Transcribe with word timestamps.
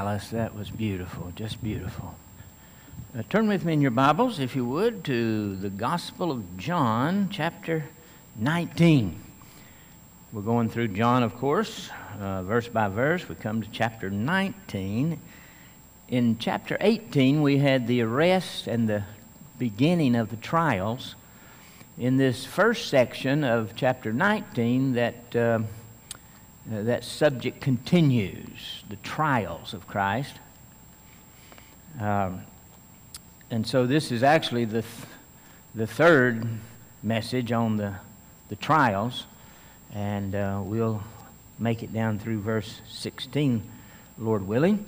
Alice, 0.00 0.30
that 0.30 0.56
was 0.56 0.70
beautiful, 0.70 1.30
just 1.36 1.62
beautiful. 1.62 2.14
Uh, 3.14 3.22
turn 3.28 3.48
with 3.48 3.66
me 3.66 3.74
in 3.74 3.82
your 3.82 3.90
Bibles, 3.90 4.38
if 4.38 4.56
you 4.56 4.64
would, 4.64 5.04
to 5.04 5.54
the 5.56 5.68
Gospel 5.68 6.32
of 6.32 6.56
John, 6.56 7.28
chapter 7.30 7.84
19. 8.36 9.20
We're 10.32 10.40
going 10.40 10.70
through 10.70 10.88
John, 10.88 11.22
of 11.22 11.36
course, 11.36 11.90
uh, 12.18 12.44
verse 12.44 12.66
by 12.66 12.88
verse. 12.88 13.28
We 13.28 13.34
come 13.34 13.60
to 13.60 13.68
chapter 13.70 14.08
19. 14.08 15.20
In 16.08 16.38
chapter 16.38 16.78
18, 16.80 17.42
we 17.42 17.58
had 17.58 17.86
the 17.86 18.00
arrest 18.00 18.68
and 18.68 18.88
the 18.88 19.02
beginning 19.58 20.16
of 20.16 20.30
the 20.30 20.36
trials. 20.36 21.14
In 21.98 22.16
this 22.16 22.46
first 22.46 22.88
section 22.88 23.44
of 23.44 23.76
chapter 23.76 24.14
19, 24.14 24.94
that. 24.94 25.36
Uh, 25.36 25.58
uh, 26.70 26.82
that 26.82 27.02
subject 27.02 27.60
continues 27.60 28.84
the 28.88 28.96
trials 28.96 29.74
of 29.74 29.88
Christ. 29.88 30.36
Um, 31.98 32.42
and 33.50 33.66
so 33.66 33.86
this 33.86 34.12
is 34.12 34.22
actually 34.22 34.66
the, 34.66 34.82
th- 34.82 34.94
the 35.74 35.86
third 35.86 36.46
message 37.02 37.50
on 37.50 37.76
the, 37.76 37.94
the 38.48 38.56
trials. 38.56 39.26
And 39.92 40.36
uh, 40.36 40.60
we'll 40.62 41.02
make 41.58 41.82
it 41.82 41.92
down 41.92 42.20
through 42.20 42.40
verse 42.40 42.80
16, 42.88 43.62
Lord 44.18 44.46
willing. 44.46 44.86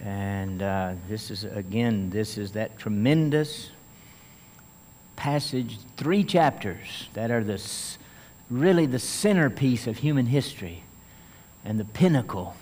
And 0.00 0.62
uh, 0.62 0.92
this 1.08 1.32
is, 1.32 1.42
again, 1.42 2.10
this 2.10 2.38
is 2.38 2.52
that 2.52 2.78
tremendous 2.78 3.70
passage, 5.16 5.78
three 5.96 6.22
chapters 6.22 7.08
that 7.14 7.32
are 7.32 7.42
the, 7.42 7.60
really 8.50 8.86
the 8.86 9.00
centerpiece 9.00 9.88
of 9.88 9.98
human 9.98 10.26
history 10.26 10.84
and 11.64 11.80
the 11.80 11.84
pinnacle 11.84 12.54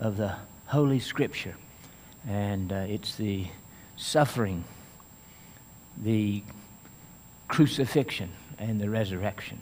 of 0.00 0.16
the 0.16 0.34
Holy 0.66 0.98
Scripture. 0.98 1.54
And 2.26 2.72
uh, 2.72 2.86
it's 2.88 3.16
the 3.16 3.46
suffering, 3.96 4.64
the 6.02 6.42
crucifixion, 7.46 8.30
and 8.58 8.80
the 8.80 8.90
resurrection. 8.90 9.58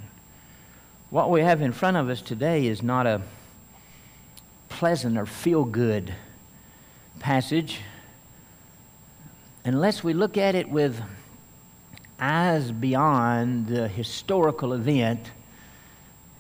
What 1.11 1.31
we 1.31 1.41
have 1.41 1.62
in 1.62 1.73
front 1.73 1.97
of 1.97 2.09
us 2.09 2.23
today 2.23 2.67
is 2.67 2.83
not 2.83 3.07
a 3.07 3.23
pleasant 4.69 5.17
or 5.17 5.27
feel 5.27 5.64
good 5.64 6.14
passage 7.19 7.81
unless 9.64 10.05
we 10.05 10.12
look 10.12 10.37
at 10.37 10.55
it 10.55 10.69
with 10.69 11.01
eyes 12.20 12.70
beyond 12.70 13.67
the 13.67 13.89
historical 13.89 14.73
event 14.73 15.31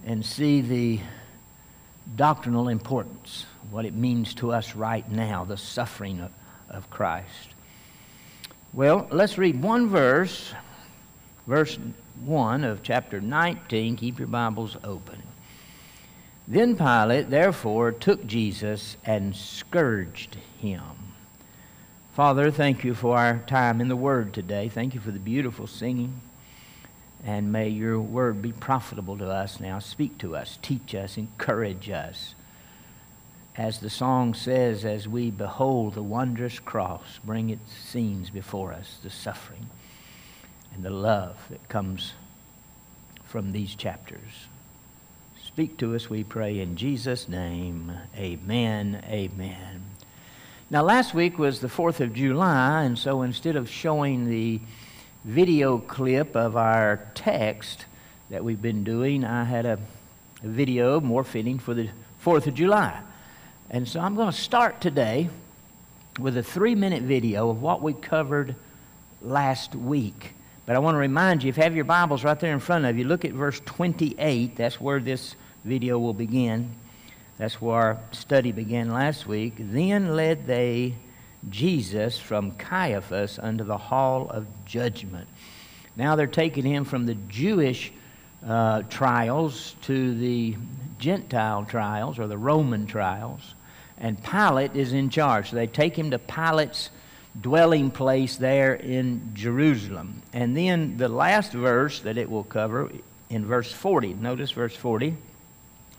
and 0.04 0.24
see 0.24 0.60
the 0.60 1.00
doctrinal 2.14 2.68
importance, 2.68 3.46
what 3.70 3.84
it 3.84 3.94
means 3.94 4.34
to 4.34 4.52
us 4.52 4.76
right 4.76 5.10
now, 5.10 5.44
the 5.44 5.56
suffering 5.56 6.20
of, 6.20 6.30
of 6.68 6.88
Christ. 6.90 7.48
Well, 8.72 9.08
let's 9.10 9.38
read 9.38 9.62
one 9.62 9.88
verse, 9.88 10.52
verse 11.46 11.78
1 12.24 12.64
of 12.64 12.82
chapter 12.82 13.20
19. 13.20 13.96
Keep 13.96 14.18
your 14.18 14.28
Bibles 14.28 14.76
open. 14.84 15.22
Then 16.48 16.76
Pilate, 16.76 17.28
therefore, 17.28 17.90
took 17.90 18.26
Jesus 18.26 18.96
and 19.04 19.34
scourged 19.34 20.36
him. 20.60 20.82
Father, 22.12 22.50
thank 22.50 22.84
you 22.84 22.94
for 22.94 23.16
our 23.18 23.38
time 23.46 23.80
in 23.80 23.88
the 23.88 23.96
Word 23.96 24.32
today. 24.32 24.68
Thank 24.68 24.94
you 24.94 25.00
for 25.00 25.10
the 25.10 25.18
beautiful 25.18 25.66
singing. 25.66 26.20
And 27.24 27.52
may 27.52 27.68
your 27.68 28.00
word 28.00 28.40
be 28.40 28.52
profitable 28.52 29.18
to 29.18 29.28
us 29.28 29.58
now. 29.58 29.78
Speak 29.78 30.18
to 30.18 30.36
us, 30.36 30.58
teach 30.62 30.94
us, 30.94 31.16
encourage 31.16 31.90
us. 31.90 32.34
As 33.56 33.80
the 33.80 33.90
song 33.90 34.34
says, 34.34 34.84
as 34.84 35.08
we 35.08 35.30
behold 35.30 35.94
the 35.94 36.02
wondrous 36.02 36.58
cross, 36.58 37.18
bring 37.24 37.50
its 37.50 37.72
scenes 37.72 38.30
before 38.30 38.72
us, 38.72 38.98
the 39.02 39.10
suffering 39.10 39.70
and 40.74 40.84
the 40.84 40.90
love 40.90 41.36
that 41.48 41.68
comes 41.68 42.12
from 43.24 43.52
these 43.52 43.74
chapters. 43.74 44.48
Speak 45.42 45.78
to 45.78 45.94
us, 45.94 46.10
we 46.10 46.22
pray, 46.22 46.60
in 46.60 46.76
Jesus' 46.76 47.28
name. 47.28 47.92
Amen. 48.14 49.02
Amen. 49.08 49.84
Now, 50.68 50.82
last 50.82 51.14
week 51.14 51.38
was 51.38 51.60
the 51.60 51.68
4th 51.68 52.00
of 52.00 52.12
July, 52.12 52.82
and 52.82 52.98
so 52.98 53.22
instead 53.22 53.56
of 53.56 53.70
showing 53.70 54.28
the 54.28 54.60
video 55.26 55.78
clip 55.78 56.36
of 56.36 56.56
our 56.56 57.00
text 57.16 57.84
that 58.30 58.44
we've 58.44 58.62
been 58.62 58.84
doing, 58.84 59.24
I 59.24 59.42
had 59.42 59.66
a, 59.66 59.76
a 60.44 60.46
video 60.46 61.00
more 61.00 61.24
fitting 61.24 61.58
for 61.58 61.74
the 61.74 61.88
4th 62.24 62.46
of 62.46 62.54
July. 62.54 63.00
And 63.68 63.88
so 63.88 63.98
I'm 63.98 64.14
going 64.14 64.30
to 64.30 64.36
start 64.36 64.80
today 64.80 65.28
with 66.20 66.36
a 66.36 66.44
three 66.44 66.76
minute 66.76 67.02
video 67.02 67.50
of 67.50 67.60
what 67.60 67.82
we 67.82 67.92
covered 67.92 68.54
last 69.20 69.74
week. 69.74 70.34
But 70.64 70.76
I 70.76 70.78
want 70.78 70.94
to 70.94 71.00
remind 71.00 71.42
you 71.42 71.48
if 71.48 71.56
you 71.56 71.64
have 71.64 71.74
your 71.74 71.84
Bibles 71.84 72.22
right 72.22 72.38
there 72.38 72.52
in 72.52 72.60
front 72.60 72.84
of 72.84 72.96
you, 72.96 73.04
look 73.04 73.24
at 73.24 73.32
verse 73.32 73.60
28. 73.64 74.54
That's 74.54 74.80
where 74.80 75.00
this 75.00 75.34
video 75.64 75.98
will 75.98 76.14
begin. 76.14 76.70
That's 77.36 77.60
where 77.60 77.76
our 77.76 78.00
study 78.12 78.52
began 78.52 78.92
last 78.92 79.26
week. 79.26 79.54
Then 79.58 80.14
led 80.14 80.46
they 80.46 80.94
Jesus 81.48 82.18
from 82.18 82.52
Caiaphas 82.52 83.38
unto 83.38 83.64
the 83.64 83.78
hall 83.78 84.28
of 84.30 84.46
judgment. 84.64 85.28
Now 85.96 86.16
they're 86.16 86.26
taking 86.26 86.64
him 86.64 86.84
from 86.84 87.06
the 87.06 87.14
Jewish 87.14 87.92
uh, 88.46 88.82
trials 88.82 89.74
to 89.82 90.14
the 90.14 90.56
Gentile 90.98 91.64
trials 91.64 92.18
or 92.18 92.26
the 92.26 92.38
Roman 92.38 92.86
trials, 92.86 93.54
and 93.98 94.22
Pilate 94.22 94.76
is 94.76 94.92
in 94.92 95.08
charge. 95.10 95.50
So 95.50 95.56
they 95.56 95.66
take 95.66 95.96
him 95.96 96.10
to 96.10 96.18
Pilate's 96.18 96.90
dwelling 97.40 97.90
place 97.90 98.36
there 98.36 98.74
in 98.74 99.30
Jerusalem. 99.34 100.22
And 100.32 100.56
then 100.56 100.96
the 100.96 101.08
last 101.08 101.52
verse 101.52 102.00
that 102.00 102.18
it 102.18 102.30
will 102.30 102.44
cover 102.44 102.90
in 103.28 103.44
verse 103.44 103.72
40, 103.72 104.14
notice 104.14 104.50
verse 104.50 104.76
40. 104.76 105.16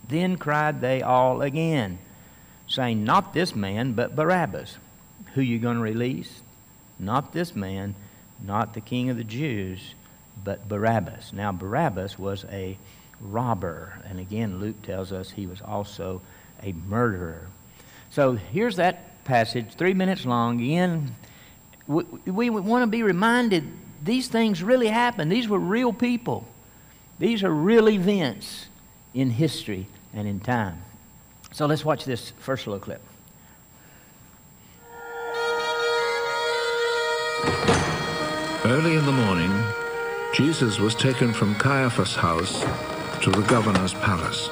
Then 0.07 0.37
cried 0.37 0.79
they 0.81 1.01
all 1.01 1.41
again, 1.41 1.99
saying, 2.67 3.03
Not 3.03 3.33
this 3.33 3.55
man, 3.55 3.93
but 3.93 4.15
Barabbas 4.15 4.77
who 5.33 5.41
you're 5.41 5.59
going 5.59 5.77
to 5.77 5.83
release? 5.83 6.41
Not 6.99 7.33
this 7.33 7.55
man, 7.55 7.95
not 8.43 8.73
the 8.73 8.81
king 8.81 9.09
of 9.09 9.17
the 9.17 9.23
Jews, 9.23 9.93
but 10.43 10.67
Barabbas. 10.67 11.33
Now, 11.33 11.51
Barabbas 11.51 12.17
was 12.17 12.45
a 12.51 12.77
robber. 13.19 13.99
And 14.05 14.19
again, 14.19 14.59
Luke 14.59 14.81
tells 14.81 15.11
us 15.11 15.31
he 15.31 15.47
was 15.47 15.61
also 15.61 16.21
a 16.63 16.71
murderer. 16.73 17.47
So 18.09 18.33
here's 18.33 18.77
that 18.77 19.23
passage, 19.25 19.73
three 19.75 19.93
minutes 19.93 20.25
long. 20.25 20.61
Again, 20.61 21.15
we, 21.87 22.03
we 22.25 22.49
want 22.49 22.83
to 22.83 22.87
be 22.87 23.03
reminded 23.03 23.67
these 24.03 24.27
things 24.27 24.63
really 24.63 24.87
happened. 24.87 25.31
These 25.31 25.47
were 25.47 25.59
real 25.59 25.93
people, 25.93 26.47
these 27.19 27.43
are 27.43 27.51
real 27.51 27.89
events 27.89 28.67
in 29.13 29.31
history 29.31 29.87
and 30.13 30.27
in 30.27 30.39
time. 30.39 30.81
So 31.51 31.65
let's 31.65 31.83
watch 31.83 32.05
this 32.05 32.31
first 32.39 32.67
little 32.67 32.79
clip. 32.79 33.01
Early 38.67 38.97
in 38.97 39.05
the 39.05 39.13
morning, 39.13 39.63
Jesus 40.33 40.77
was 40.77 40.93
taken 40.93 41.31
from 41.31 41.55
Caiaphas' 41.55 42.13
house 42.15 42.65
to 43.21 43.31
the 43.31 43.47
governor's 43.47 43.93
palace. 43.93 44.49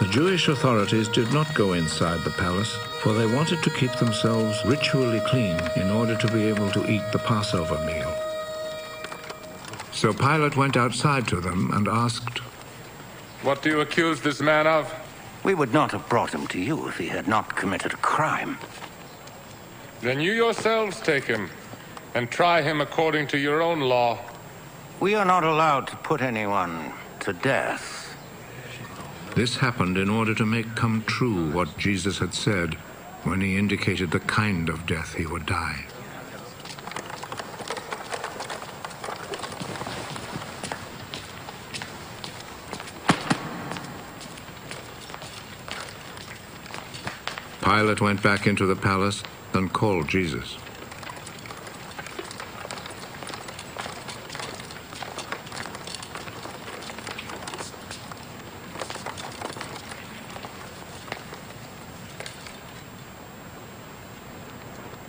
The 0.00 0.08
Jewish 0.10 0.48
authorities 0.48 1.06
did 1.06 1.32
not 1.32 1.54
go 1.54 1.74
inside 1.74 2.24
the 2.24 2.30
palace, 2.30 2.74
for 3.00 3.12
they 3.12 3.32
wanted 3.32 3.62
to 3.62 3.70
keep 3.70 3.92
themselves 3.92 4.58
ritually 4.64 5.20
clean 5.28 5.56
in 5.76 5.88
order 5.92 6.16
to 6.16 6.32
be 6.32 6.48
able 6.48 6.68
to 6.72 6.90
eat 6.90 7.04
the 7.12 7.20
Passover 7.20 7.78
meal. 7.86 8.12
So 9.92 10.12
Pilate 10.12 10.56
went 10.56 10.76
outside 10.76 11.28
to 11.28 11.40
them 11.40 11.70
and 11.72 11.86
asked, 11.86 12.38
What 13.42 13.62
do 13.62 13.70
you 13.70 13.80
accuse 13.82 14.20
this 14.20 14.40
man 14.40 14.66
of? 14.66 14.92
We 15.44 15.54
would 15.54 15.72
not 15.72 15.92
have 15.92 16.08
brought 16.08 16.34
him 16.34 16.48
to 16.48 16.60
you 16.60 16.88
if 16.88 16.98
he 16.98 17.06
had 17.06 17.28
not 17.28 17.54
committed 17.54 17.92
a 17.92 17.98
crime. 17.98 18.58
Then 20.02 20.18
you 20.18 20.32
yourselves 20.32 21.00
take 21.00 21.22
him 21.22 21.48
and 22.16 22.28
try 22.28 22.60
him 22.60 22.80
according 22.80 23.28
to 23.28 23.38
your 23.38 23.62
own 23.62 23.78
law. 23.78 24.18
We 24.98 25.14
are 25.14 25.24
not 25.24 25.44
allowed 25.44 25.86
to 25.88 25.96
put 25.98 26.20
anyone 26.20 26.92
to 27.20 27.32
death. 27.32 28.16
This 29.36 29.56
happened 29.58 29.96
in 29.96 30.10
order 30.10 30.34
to 30.34 30.44
make 30.44 30.74
come 30.74 31.04
true 31.06 31.52
what 31.52 31.78
Jesus 31.78 32.18
had 32.18 32.34
said 32.34 32.74
when 33.22 33.40
he 33.40 33.56
indicated 33.56 34.10
the 34.10 34.18
kind 34.18 34.68
of 34.68 34.86
death 34.86 35.14
he 35.14 35.24
would 35.24 35.46
die. 35.46 35.86
Pilate 47.62 48.00
went 48.00 48.20
back 48.20 48.48
into 48.48 48.66
the 48.66 48.74
palace 48.74 49.22
and 49.54 49.72
call 49.72 50.02
Jesus. 50.04 50.56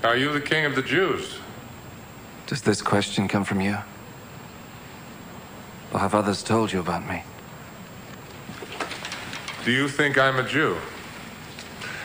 Are 0.03 0.17
you 0.17 0.31
the 0.31 0.41
king 0.41 0.65
of 0.65 0.75
the 0.75 0.81
Jews? 0.81 1.39
Does 2.45 2.61
this 2.61 2.81
question 2.81 3.27
come 3.27 3.43
from 3.43 3.61
you? 3.61 3.77
Or 5.91 5.99
have 5.99 6.13
others 6.13 6.43
told 6.43 6.71
you 6.71 6.79
about 6.79 7.07
me? 7.07 7.23
Do 9.65 9.71
you 9.71 9.87
think 9.87 10.17
I'm 10.17 10.37
a 10.37 10.43
Jew? 10.43 10.77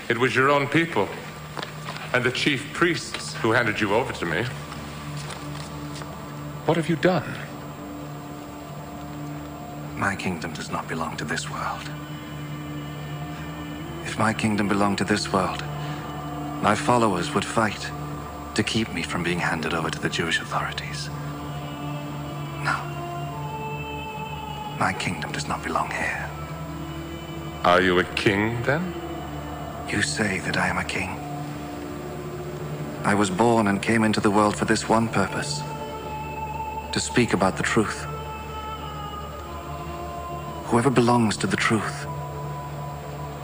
It 0.09 0.17
was 0.17 0.35
your 0.35 0.49
own 0.49 0.69
people 0.69 1.09
and 2.13 2.25
the 2.25 2.33
chief 2.33 2.73
priests 2.73 3.35
who 3.35 3.53
handed 3.53 3.81
you 3.81 3.95
over 3.95 4.13
to 4.13 4.27
me. 4.27 4.43
What 6.65 6.77
have 6.77 6.89
you 6.89 6.97
done? 6.97 7.35
My 9.97 10.15
kingdom 10.15 10.53
does 10.53 10.71
not 10.71 10.89
belong 10.89 11.17
to 11.17 11.25
this 11.25 11.51
world. 11.51 11.91
If 14.05 14.19
my 14.19 14.33
kingdom 14.33 14.69
belonged 14.69 14.99
to 14.99 15.05
this 15.05 15.33
world, 15.33 15.63
my 16.63 16.75
followers 16.75 17.35
would 17.35 17.45
fight 17.45 17.91
to 18.55 18.63
keep 18.63 18.93
me 18.93 19.03
from 19.03 19.23
being 19.23 19.39
handed 19.39 19.75
over 19.75 19.91
to 19.91 19.99
the 19.99 20.09
Jewish 20.09 20.41
authorities. 20.41 21.09
No. 22.63 22.77
My 24.79 24.95
kingdom 24.99 25.31
does 25.33 25.47
not 25.47 25.63
belong 25.63 25.91
here. 25.91 26.29
Are 27.65 27.81
you 27.81 27.99
a 27.99 28.05
king 28.05 28.63
then? 28.63 28.95
You 29.89 30.03
say 30.03 30.39
that 30.41 30.57
I 30.57 30.69
am 30.69 30.79
a 30.79 30.85
king. 30.85 31.28
I 33.05 33.15
was 33.15 33.31
born 33.31 33.69
and 33.69 33.81
came 33.81 34.05
into 34.05 34.21
the 34.21 34.31
world 34.31 34.57
for 34.57 34.65
this 34.65 34.89
one 34.89 35.09
purpose 35.09 35.63
to 36.93 37.01
speak 37.01 37.33
about 37.33 37.57
the 37.57 37.63
truth. 37.63 38.05
Whoever 40.67 40.91
belongs 40.91 41.37
to 41.39 41.47
the 41.47 41.57
truth 41.57 42.07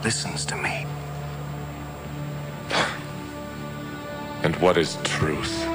listens 0.03 0.45
to 0.45 0.55
me. 0.55 0.85
And 4.43 4.55
what 4.57 4.77
is 4.77 4.97
truth? 5.03 5.65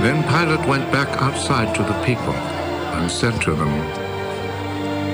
Then 0.00 0.22
Pilate 0.22 0.66
went 0.66 0.90
back 0.90 1.08
outside 1.20 1.74
to 1.74 1.82
the 1.82 2.02
people 2.04 2.59
and 3.00 3.10
said 3.10 3.40
to 3.40 3.54
them, 3.54 3.68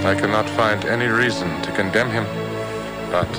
I 0.05 0.15
cannot 0.15 0.49
find 0.51 0.85
any 0.87 1.07
reason 1.07 1.49
to 1.63 1.71
condemn 1.73 2.11
him, 2.11 2.25
but 3.11 3.31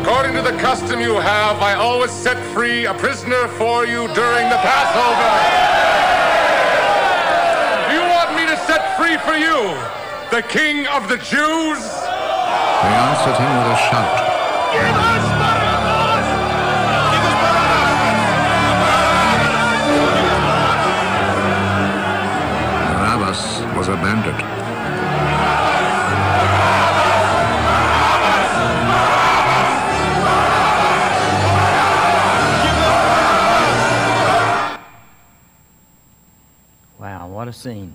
According 0.00 0.36
to 0.36 0.42
the 0.42 0.56
custom 0.58 1.00
you 1.00 1.16
have, 1.16 1.60
I 1.60 1.74
always 1.74 2.10
set 2.10 2.38
free 2.54 2.86
a 2.86 2.94
prisoner 2.94 3.48
for 3.58 3.84
you 3.84 4.06
during 4.14 4.48
the 4.48 4.60
Passover. 4.62 5.32
Do 7.88 7.94
you 7.94 8.04
want 8.08 8.30
me 8.36 8.46
to 8.46 8.56
set 8.64 8.96
free 8.96 9.18
for 9.18 9.36
you 9.36 9.74
the 10.30 10.46
King 10.48 10.86
of 10.86 11.08
the 11.08 11.16
Jews? 11.16 11.82
They 12.82 12.92
answered 12.92 13.36
him 13.36 13.52
with 13.58 13.72
a 13.72 13.76
shout. 13.90 14.35
Was 23.76 23.88
a 23.88 23.96
bandit. 23.96 24.34
Wow, 36.98 37.28
what 37.28 37.48
a 37.48 37.52
scene. 37.52 37.92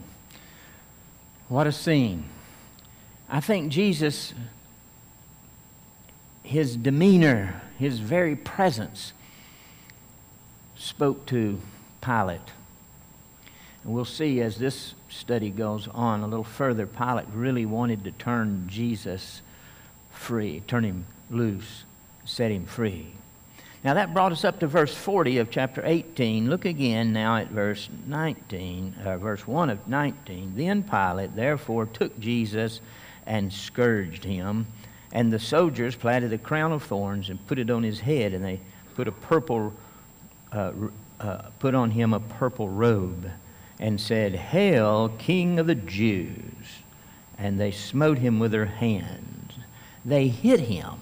What 1.49 1.65
a 1.65 1.71
scene. 1.71 2.25
I 3.27 3.39
think 3.39 3.71
Jesus, 3.71 4.35
his 6.51 6.75
demeanor, 6.75 7.61
his 7.79 7.99
very 7.99 8.35
presence, 8.35 9.13
spoke 10.75 11.25
to 11.25 11.61
Pilate. 12.01 12.41
And 13.83 13.93
we'll 13.93 14.03
see 14.03 14.41
as 14.41 14.57
this 14.57 14.93
study 15.07 15.49
goes 15.49 15.87
on 15.87 16.19
a 16.21 16.27
little 16.27 16.43
further, 16.43 16.85
Pilate 16.85 17.27
really 17.33 17.65
wanted 17.65 18.03
to 18.03 18.11
turn 18.11 18.65
Jesus 18.67 19.41
free, 20.11 20.59
turn 20.67 20.83
him 20.83 21.05
loose, 21.29 21.85
set 22.25 22.51
him 22.51 22.65
free. 22.65 23.07
Now 23.85 23.93
that 23.93 24.13
brought 24.13 24.33
us 24.33 24.43
up 24.43 24.59
to 24.59 24.67
verse 24.67 24.93
40 24.93 25.37
of 25.37 25.49
chapter 25.49 25.81
18. 25.85 26.49
Look 26.49 26.65
again 26.65 27.13
now 27.13 27.37
at 27.37 27.47
verse 27.47 27.87
19, 28.07 28.95
uh, 29.05 29.17
verse 29.17 29.47
1 29.47 29.69
of 29.69 29.87
19. 29.87 30.53
Then 30.57 30.83
Pilate 30.83 31.33
therefore 31.33 31.85
took 31.85 32.19
Jesus 32.19 32.81
and 33.25 33.53
scourged 33.53 34.25
him, 34.25 34.67
and 35.13 35.31
the 35.31 35.39
soldiers 35.39 35.95
planted 35.95 36.31
a 36.33 36.37
crown 36.37 36.71
of 36.71 36.83
thorns 36.83 37.29
and 37.29 37.45
put 37.47 37.59
it 37.59 37.69
on 37.69 37.83
his 37.83 37.99
head, 37.99 38.33
and 38.33 38.43
they 38.43 38.59
put 38.95 39.07
a 39.07 39.11
purple, 39.11 39.73
uh, 40.51 40.71
uh, 41.19 41.37
put 41.59 41.75
on 41.75 41.91
him 41.91 42.13
a 42.13 42.19
purple 42.19 42.69
robe, 42.69 43.29
and 43.79 43.99
said, 43.99 44.35
"Hail, 44.35 45.09
King 45.17 45.59
of 45.59 45.67
the 45.67 45.75
Jews!" 45.75 46.81
And 47.37 47.59
they 47.59 47.71
smote 47.71 48.19
him 48.19 48.39
with 48.39 48.51
their 48.51 48.65
hands. 48.65 49.53
They 50.05 50.27
hit 50.27 50.61
him 50.61 50.99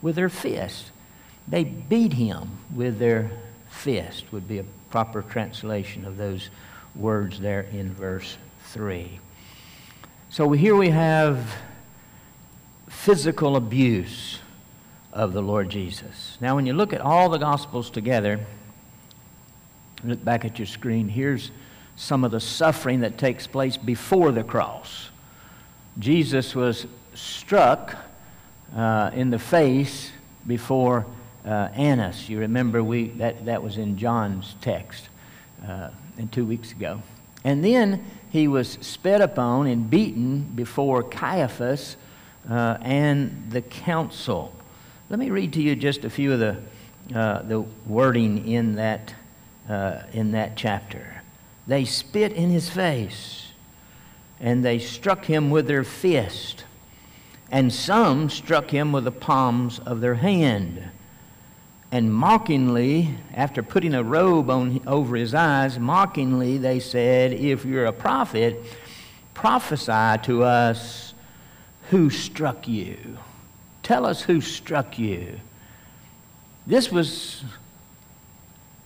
with 0.00 0.16
their 0.16 0.28
fists. 0.28 0.90
They 1.48 1.64
beat 1.64 2.14
him 2.14 2.58
with 2.74 2.98
their 2.98 3.30
fist, 3.68 4.32
would 4.32 4.46
be 4.46 4.58
a 4.58 4.64
proper 4.90 5.22
translation 5.22 6.04
of 6.04 6.16
those 6.16 6.50
words 6.94 7.40
there 7.40 7.62
in 7.62 7.92
verse 7.92 8.36
3. 8.66 9.18
So 10.28 10.52
here 10.52 10.76
we 10.76 10.90
have 10.90 11.54
physical 12.92 13.56
abuse 13.56 14.38
of 15.12 15.32
the 15.32 15.42
Lord 15.42 15.70
Jesus. 15.70 16.38
Now, 16.40 16.54
when 16.54 16.66
you 16.66 16.72
look 16.72 16.92
at 16.92 17.00
all 17.00 17.28
the 17.28 17.38
Gospels 17.38 17.90
together, 17.90 18.38
look 20.04 20.24
back 20.24 20.44
at 20.44 20.58
your 20.58 20.66
screen, 20.66 21.08
here's 21.08 21.50
some 21.96 22.22
of 22.22 22.30
the 22.30 22.38
suffering 22.38 23.00
that 23.00 23.18
takes 23.18 23.46
place 23.46 23.76
before 23.76 24.30
the 24.30 24.44
cross. 24.44 25.10
Jesus 25.98 26.54
was 26.54 26.86
struck 27.14 27.96
uh, 28.76 29.10
in 29.14 29.30
the 29.30 29.38
face 29.38 30.12
before 30.46 31.04
uh, 31.44 31.68
Annas. 31.74 32.28
You 32.28 32.38
remember 32.40 32.84
we, 32.84 33.08
that, 33.08 33.46
that 33.46 33.62
was 33.62 33.78
in 33.78 33.98
John's 33.98 34.54
text 34.60 35.08
uh, 35.66 35.90
and 36.18 36.30
two 36.30 36.44
weeks 36.44 36.70
ago. 36.70 37.02
And 37.42 37.64
then 37.64 38.04
he 38.30 38.46
was 38.46 38.78
spit 38.80 39.20
upon 39.20 39.66
and 39.66 39.90
beaten 39.90 40.42
before 40.54 41.02
Caiaphas 41.02 41.96
uh, 42.48 42.78
and 42.80 43.50
the 43.50 43.62
council. 43.62 44.54
Let 45.08 45.18
me 45.18 45.30
read 45.30 45.52
to 45.54 45.62
you 45.62 45.76
just 45.76 46.04
a 46.04 46.10
few 46.10 46.32
of 46.32 46.38
the, 46.38 46.56
uh, 47.14 47.42
the 47.42 47.60
wording 47.86 48.48
in 48.48 48.76
that, 48.76 49.14
uh, 49.68 50.02
in 50.12 50.32
that 50.32 50.56
chapter. 50.56 51.22
They 51.66 51.84
spit 51.84 52.32
in 52.32 52.50
his 52.50 52.68
face, 52.68 53.52
and 54.40 54.64
they 54.64 54.78
struck 54.78 55.26
him 55.26 55.50
with 55.50 55.66
their 55.66 55.84
fist, 55.84 56.64
and 57.50 57.72
some 57.72 58.30
struck 58.30 58.70
him 58.70 58.92
with 58.92 59.04
the 59.04 59.12
palms 59.12 59.78
of 59.80 60.00
their 60.00 60.14
hand. 60.14 60.82
And 61.92 62.12
mockingly, 62.12 63.18
after 63.34 63.62
putting 63.62 63.92
a 63.92 64.02
robe 64.02 64.48
on, 64.48 64.80
over 64.86 65.14
his 65.14 65.34
eyes, 65.34 65.78
mockingly 65.78 66.56
they 66.56 66.80
said, 66.80 67.34
If 67.34 67.66
you're 67.66 67.84
a 67.84 67.92
prophet, 67.92 68.64
prophesy 69.34 70.22
to 70.22 70.42
us 70.42 71.11
who 71.92 72.08
struck 72.08 72.66
you. 72.66 73.18
Tell 73.82 74.06
us 74.06 74.22
who 74.22 74.40
struck 74.40 74.98
you. 74.98 75.38
This 76.66 76.90
was 76.90 77.44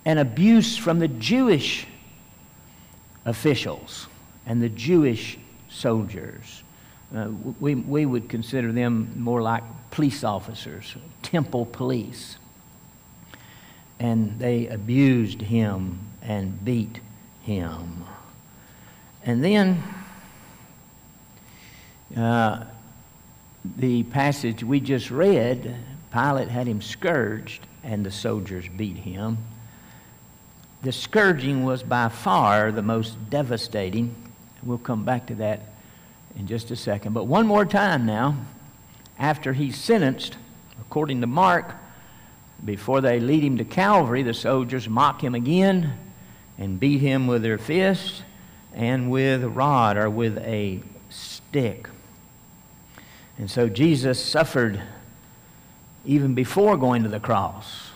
an 0.04 0.18
abuse 0.18 0.76
from 0.76 0.98
the 0.98 1.06
Jewish 1.06 1.86
officials 3.25 4.08
and 4.44 4.60
the 4.60 4.68
Jewish 4.68 5.38
soldiers. 5.68 6.64
Uh, 7.14 7.28
we, 7.60 7.76
we 7.76 8.06
would 8.06 8.28
consider 8.28 8.72
them 8.72 9.12
more 9.14 9.40
like 9.40 9.62
police 9.92 10.25
officers, 10.25 10.96
temple 11.22 11.64
police. 11.64 12.38
And 14.00 14.36
they 14.40 14.66
abused 14.66 15.42
him 15.42 16.00
and 16.22 16.64
beat 16.64 16.98
him. 17.42 18.04
And 19.25 19.44
then 19.44 19.80
uh, 22.16 22.64
the 23.76 24.02
passage 24.04 24.62
we 24.62 24.80
just 24.80 25.11
read, 25.11 25.76
Pilate 26.12 26.49
had 26.49 26.66
him 26.66 26.80
scourged, 26.80 27.66
and 27.82 28.04
the 28.04 28.11
soldiers 28.11 28.66
beat 28.76 28.96
him. 28.96 29.38
The 30.82 30.92
scourging 30.92 31.64
was 31.64 31.82
by 31.82 32.08
far 32.08 32.70
the 32.70 32.82
most 32.82 33.30
devastating. 33.30 34.14
We'll 34.62 34.78
come 34.78 35.04
back 35.04 35.26
to 35.26 35.35
that 35.37 35.62
in 36.37 36.46
just 36.46 36.70
a 36.70 36.76
second. 36.76 37.12
But 37.12 37.25
one 37.25 37.46
more 37.46 37.64
time 37.64 38.06
now, 38.06 38.37
after 39.18 39.52
he's 39.52 39.76
sentenced 39.76 40.37
according 40.80 41.20
to 41.23 41.26
Mark, 41.26 41.75
before 42.64 43.00
they 43.00 43.20
lead 43.20 43.44
him 43.44 43.58
to 43.58 43.64
Calvary, 43.64 44.23
the 44.23 44.35
soldiers 44.35 44.88
mock 44.88 45.23
him 45.23 45.35
again 45.35 45.99
and 46.58 46.80
beat 46.80 47.00
him 47.00 47.26
with 47.26 47.42
their 47.42 47.58
fists 47.58 48.23
and 48.75 49.11
with 49.11 49.44
a 49.44 49.49
rod 49.49 49.96
or 49.96 50.08
with 50.08 50.38
a 50.38 50.80
stick. 51.11 51.88
And 53.38 53.50
so 53.50 53.68
Jesus 53.68 54.22
suffered 54.22 54.80
even 56.04 56.34
before 56.34 56.76
going 56.76 57.02
to 57.02 57.08
the 57.08 57.20
cross. 57.20 57.90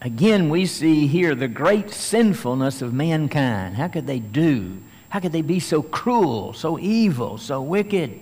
Again, 0.00 0.50
we 0.50 0.66
see 0.66 1.06
here 1.06 1.34
the 1.34 1.46
great 1.46 1.90
sinfulness 1.90 2.82
of 2.82 2.92
mankind. 2.92 3.76
How 3.76 3.86
could 3.86 4.06
they 4.06 4.18
do? 4.18 4.78
How 5.10 5.20
could 5.20 5.32
they 5.32 5.42
be 5.42 5.60
so 5.60 5.82
cruel, 5.82 6.52
so 6.52 6.78
evil, 6.78 7.38
so 7.38 7.62
wicked? 7.62 8.18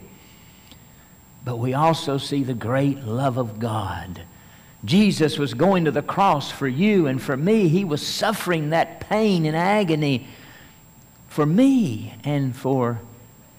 But 1.44 1.56
we 1.56 1.72
also 1.72 2.18
see 2.18 2.42
the 2.42 2.52
great 2.52 3.04
love 3.04 3.38
of 3.38 3.58
God. 3.58 4.22
Jesus 4.84 5.38
was 5.38 5.54
going 5.54 5.84
to 5.86 5.90
the 5.90 6.02
cross 6.02 6.50
for 6.50 6.68
you 6.68 7.06
and 7.06 7.22
for 7.22 7.36
me. 7.36 7.68
He 7.68 7.84
was 7.84 8.06
suffering 8.06 8.70
that 8.70 9.00
pain 9.00 9.46
and 9.46 9.56
agony 9.56 10.26
for 11.28 11.46
me 11.46 12.14
and 12.24 12.54
for 12.54 13.00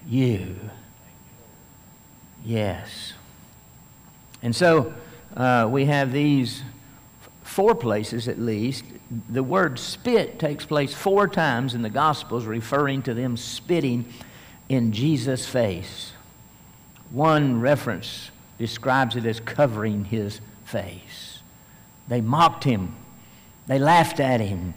you. 0.06 0.56
Yes. 2.44 3.12
And 4.42 4.54
so 4.54 4.92
uh, 5.36 5.68
we 5.70 5.84
have 5.86 6.12
these 6.12 6.62
four 7.42 7.74
places 7.74 8.28
at 8.28 8.38
least. 8.38 8.84
The 9.28 9.42
word 9.42 9.78
spit 9.78 10.38
takes 10.38 10.64
place 10.64 10.94
four 10.94 11.28
times 11.28 11.74
in 11.74 11.82
the 11.82 11.90
Gospels, 11.90 12.46
referring 12.46 13.02
to 13.02 13.14
them 13.14 13.36
spitting 13.36 14.06
in 14.68 14.92
Jesus' 14.92 15.46
face. 15.46 16.12
One 17.10 17.60
reference 17.60 18.30
describes 18.58 19.16
it 19.16 19.26
as 19.26 19.38
covering 19.38 20.06
his 20.06 20.40
face. 20.64 21.40
They 22.08 22.20
mocked 22.20 22.64
him, 22.64 22.96
they 23.66 23.78
laughed 23.78 24.18
at 24.18 24.40
him, 24.40 24.74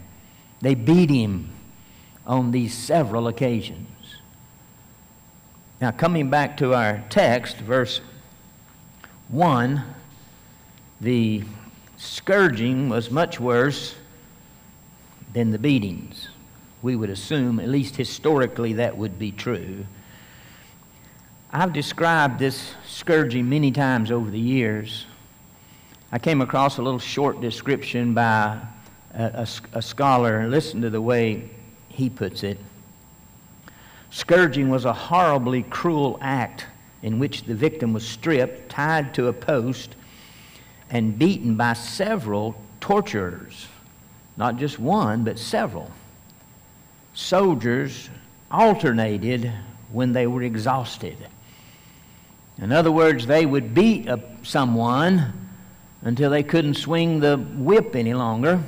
they 0.60 0.74
beat 0.74 1.10
him 1.10 1.50
on 2.26 2.50
these 2.50 2.74
several 2.74 3.26
occasions. 3.26 3.88
Now, 5.78 5.90
coming 5.90 6.30
back 6.30 6.56
to 6.58 6.72
our 6.72 7.04
text, 7.10 7.58
verse 7.58 8.00
1, 9.28 9.82
the 11.02 11.44
scourging 11.98 12.88
was 12.88 13.10
much 13.10 13.38
worse 13.38 13.94
than 15.34 15.50
the 15.50 15.58
beatings. 15.58 16.28
We 16.80 16.96
would 16.96 17.10
assume, 17.10 17.60
at 17.60 17.68
least 17.68 17.96
historically, 17.96 18.72
that 18.74 18.96
would 18.96 19.18
be 19.18 19.32
true. 19.32 19.84
I've 21.52 21.74
described 21.74 22.38
this 22.38 22.72
scourging 22.86 23.46
many 23.46 23.70
times 23.70 24.10
over 24.10 24.30
the 24.30 24.40
years. 24.40 25.04
I 26.10 26.18
came 26.18 26.40
across 26.40 26.78
a 26.78 26.82
little 26.82 26.98
short 26.98 27.42
description 27.42 28.14
by 28.14 28.60
a, 29.12 29.24
a, 29.24 29.48
a 29.74 29.82
scholar, 29.82 30.38
and 30.38 30.50
listen 30.50 30.80
to 30.80 30.88
the 30.90 31.02
way 31.02 31.50
he 31.90 32.08
puts 32.08 32.42
it. 32.44 32.58
Scourging 34.16 34.70
was 34.70 34.86
a 34.86 34.94
horribly 34.94 35.62
cruel 35.64 36.18
act 36.22 36.64
in 37.02 37.18
which 37.18 37.42
the 37.42 37.54
victim 37.54 37.92
was 37.92 38.08
stripped, 38.08 38.70
tied 38.70 39.12
to 39.12 39.26
a 39.26 39.32
post, 39.34 39.94
and 40.88 41.18
beaten 41.18 41.54
by 41.54 41.74
several 41.74 42.56
torturers. 42.80 43.66
Not 44.38 44.56
just 44.56 44.78
one, 44.78 45.22
but 45.22 45.38
several. 45.38 45.90
Soldiers 47.12 48.08
alternated 48.50 49.52
when 49.92 50.14
they 50.14 50.26
were 50.26 50.44
exhausted. 50.44 51.18
In 52.56 52.72
other 52.72 52.90
words, 52.90 53.26
they 53.26 53.44
would 53.44 53.74
beat 53.74 54.08
someone 54.42 55.50
until 56.00 56.30
they 56.30 56.42
couldn't 56.42 56.78
swing 56.78 57.20
the 57.20 57.36
whip 57.36 57.94
any 57.94 58.14
longer, 58.14 58.62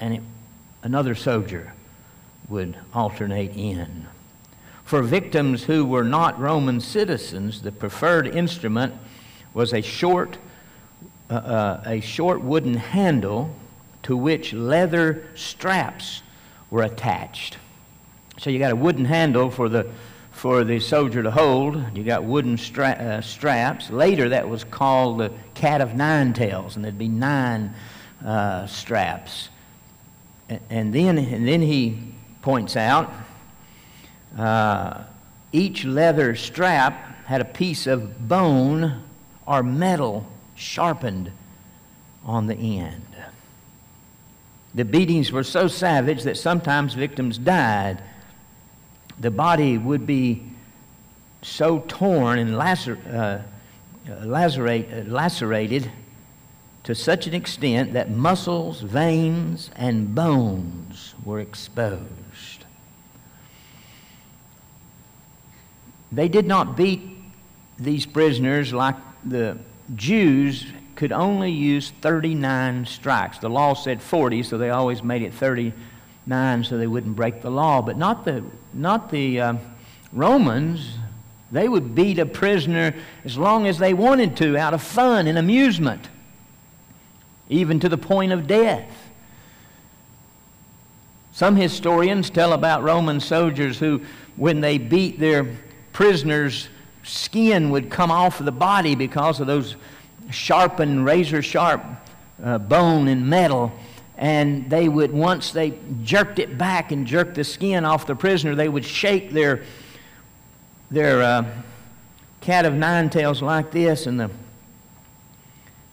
and 0.00 0.14
it, 0.14 0.22
another 0.82 1.14
soldier 1.14 1.74
would 2.48 2.78
alternate 2.94 3.54
in. 3.54 4.06
For 4.84 5.02
victims 5.02 5.64
who 5.64 5.84
were 5.84 6.04
not 6.04 6.38
Roman 6.38 6.80
citizens, 6.80 7.62
the 7.62 7.72
preferred 7.72 8.26
instrument 8.26 8.94
was 9.54 9.72
a 9.72 9.80
short, 9.80 10.38
uh, 11.30 11.34
uh, 11.34 11.82
a 11.86 12.00
short 12.00 12.42
wooden 12.42 12.74
handle 12.74 13.54
to 14.02 14.16
which 14.16 14.52
leather 14.52 15.26
straps 15.34 16.22
were 16.70 16.82
attached. 16.82 17.58
So 18.38 18.50
you 18.50 18.58
got 18.58 18.72
a 18.72 18.76
wooden 18.76 19.04
handle 19.04 19.50
for 19.50 19.68
the 19.68 19.86
for 20.32 20.64
the 20.64 20.80
soldier 20.80 21.22
to 21.22 21.30
hold. 21.30 21.96
You 21.96 22.02
got 22.02 22.24
wooden 22.24 22.56
stra- 22.56 22.90
uh, 22.90 23.20
straps. 23.20 23.90
Later, 23.90 24.30
that 24.30 24.48
was 24.48 24.64
called 24.64 25.18
the 25.18 25.30
cat 25.54 25.80
of 25.80 25.94
nine 25.94 26.32
tails, 26.32 26.74
and 26.74 26.84
there'd 26.84 26.98
be 26.98 27.06
nine 27.06 27.74
uh, 28.24 28.66
straps. 28.66 29.50
And 30.68 30.92
then, 30.92 31.18
and 31.18 31.46
then 31.46 31.62
he 31.62 31.98
points 32.40 32.76
out 32.76 33.12
uh, 34.38 35.04
each 35.52 35.84
leather 35.84 36.34
strap 36.34 37.24
had 37.26 37.40
a 37.40 37.44
piece 37.44 37.86
of 37.86 38.28
bone 38.28 39.02
or 39.46 39.62
metal 39.62 40.26
sharpened 40.54 41.30
on 42.24 42.46
the 42.46 42.78
end. 42.78 43.06
The 44.74 44.84
beatings 44.84 45.30
were 45.30 45.42
so 45.42 45.68
savage 45.68 46.22
that 46.22 46.38
sometimes 46.38 46.94
victims 46.94 47.36
died. 47.36 48.02
The 49.20 49.30
body 49.30 49.76
would 49.76 50.06
be 50.06 50.42
so 51.42 51.80
torn 51.88 52.38
and 52.38 52.52
lacer- 52.52 52.98
uh, 53.12 53.42
uh, 54.10 54.24
lacerated 54.24 55.90
to 56.84 56.94
such 56.94 57.26
an 57.26 57.34
extent 57.34 57.92
that 57.92 58.10
muscles, 58.10 58.80
veins, 58.80 59.70
and 59.76 60.14
bones 60.14 61.14
were 61.24 61.40
exposed. 61.40 62.21
They 66.12 66.28
did 66.28 66.46
not 66.46 66.76
beat 66.76 67.00
these 67.78 68.04
prisoners 68.04 68.72
like 68.72 68.96
the 69.24 69.58
Jews 69.94 70.66
could 70.94 71.10
only 71.10 71.50
use 71.50 71.90
39 72.02 72.84
strikes. 72.86 73.38
The 73.38 73.48
law 73.48 73.74
said 73.74 74.02
40, 74.02 74.42
so 74.42 74.58
they 74.58 74.70
always 74.70 75.02
made 75.02 75.22
it 75.22 75.32
39 75.32 76.64
so 76.64 76.76
they 76.76 76.86
wouldn't 76.86 77.16
break 77.16 77.40
the 77.40 77.50
law. 77.50 77.80
But 77.80 77.96
not 77.96 78.24
the, 78.24 78.44
not 78.74 79.10
the 79.10 79.40
uh, 79.40 79.54
Romans. 80.12 80.98
They 81.50 81.68
would 81.68 81.94
beat 81.94 82.18
a 82.18 82.26
prisoner 82.26 82.94
as 83.24 83.38
long 83.38 83.66
as 83.66 83.78
they 83.78 83.94
wanted 83.94 84.36
to 84.38 84.56
out 84.56 84.74
of 84.74 84.82
fun 84.82 85.26
and 85.26 85.38
amusement, 85.38 86.08
even 87.48 87.80
to 87.80 87.88
the 87.88 87.98
point 87.98 88.32
of 88.32 88.46
death. 88.46 88.90
Some 91.32 91.56
historians 91.56 92.28
tell 92.28 92.52
about 92.52 92.82
Roman 92.82 93.18
soldiers 93.18 93.78
who, 93.78 94.02
when 94.36 94.60
they 94.60 94.76
beat 94.76 95.18
their 95.18 95.46
prisoner's 95.92 96.68
skin 97.02 97.70
would 97.70 97.90
come 97.90 98.10
off 98.10 98.40
of 98.40 98.46
the 98.46 98.52
body 98.52 98.94
because 98.94 99.40
of 99.40 99.46
those 99.46 99.76
sharpened, 100.30 101.04
razor 101.04 101.42
sharp 101.42 101.82
uh, 102.42 102.58
bone 102.58 103.08
and 103.08 103.26
metal. 103.28 103.72
And 104.16 104.70
they 104.70 104.88
would, 104.88 105.12
once 105.12 105.52
they 105.52 105.74
jerked 106.02 106.38
it 106.38 106.56
back 106.56 106.92
and 106.92 107.06
jerked 107.06 107.34
the 107.34 107.44
skin 107.44 107.84
off 107.84 108.06
the 108.06 108.14
prisoner, 108.14 108.54
they 108.54 108.68
would 108.68 108.84
shake 108.84 109.30
their, 109.30 109.62
their 110.90 111.22
uh, 111.22 111.44
cat 112.40 112.64
of 112.64 112.74
nine 112.74 113.10
tails 113.10 113.42
like 113.42 113.70
this, 113.72 114.06
and 114.06 114.20
the, 114.20 114.30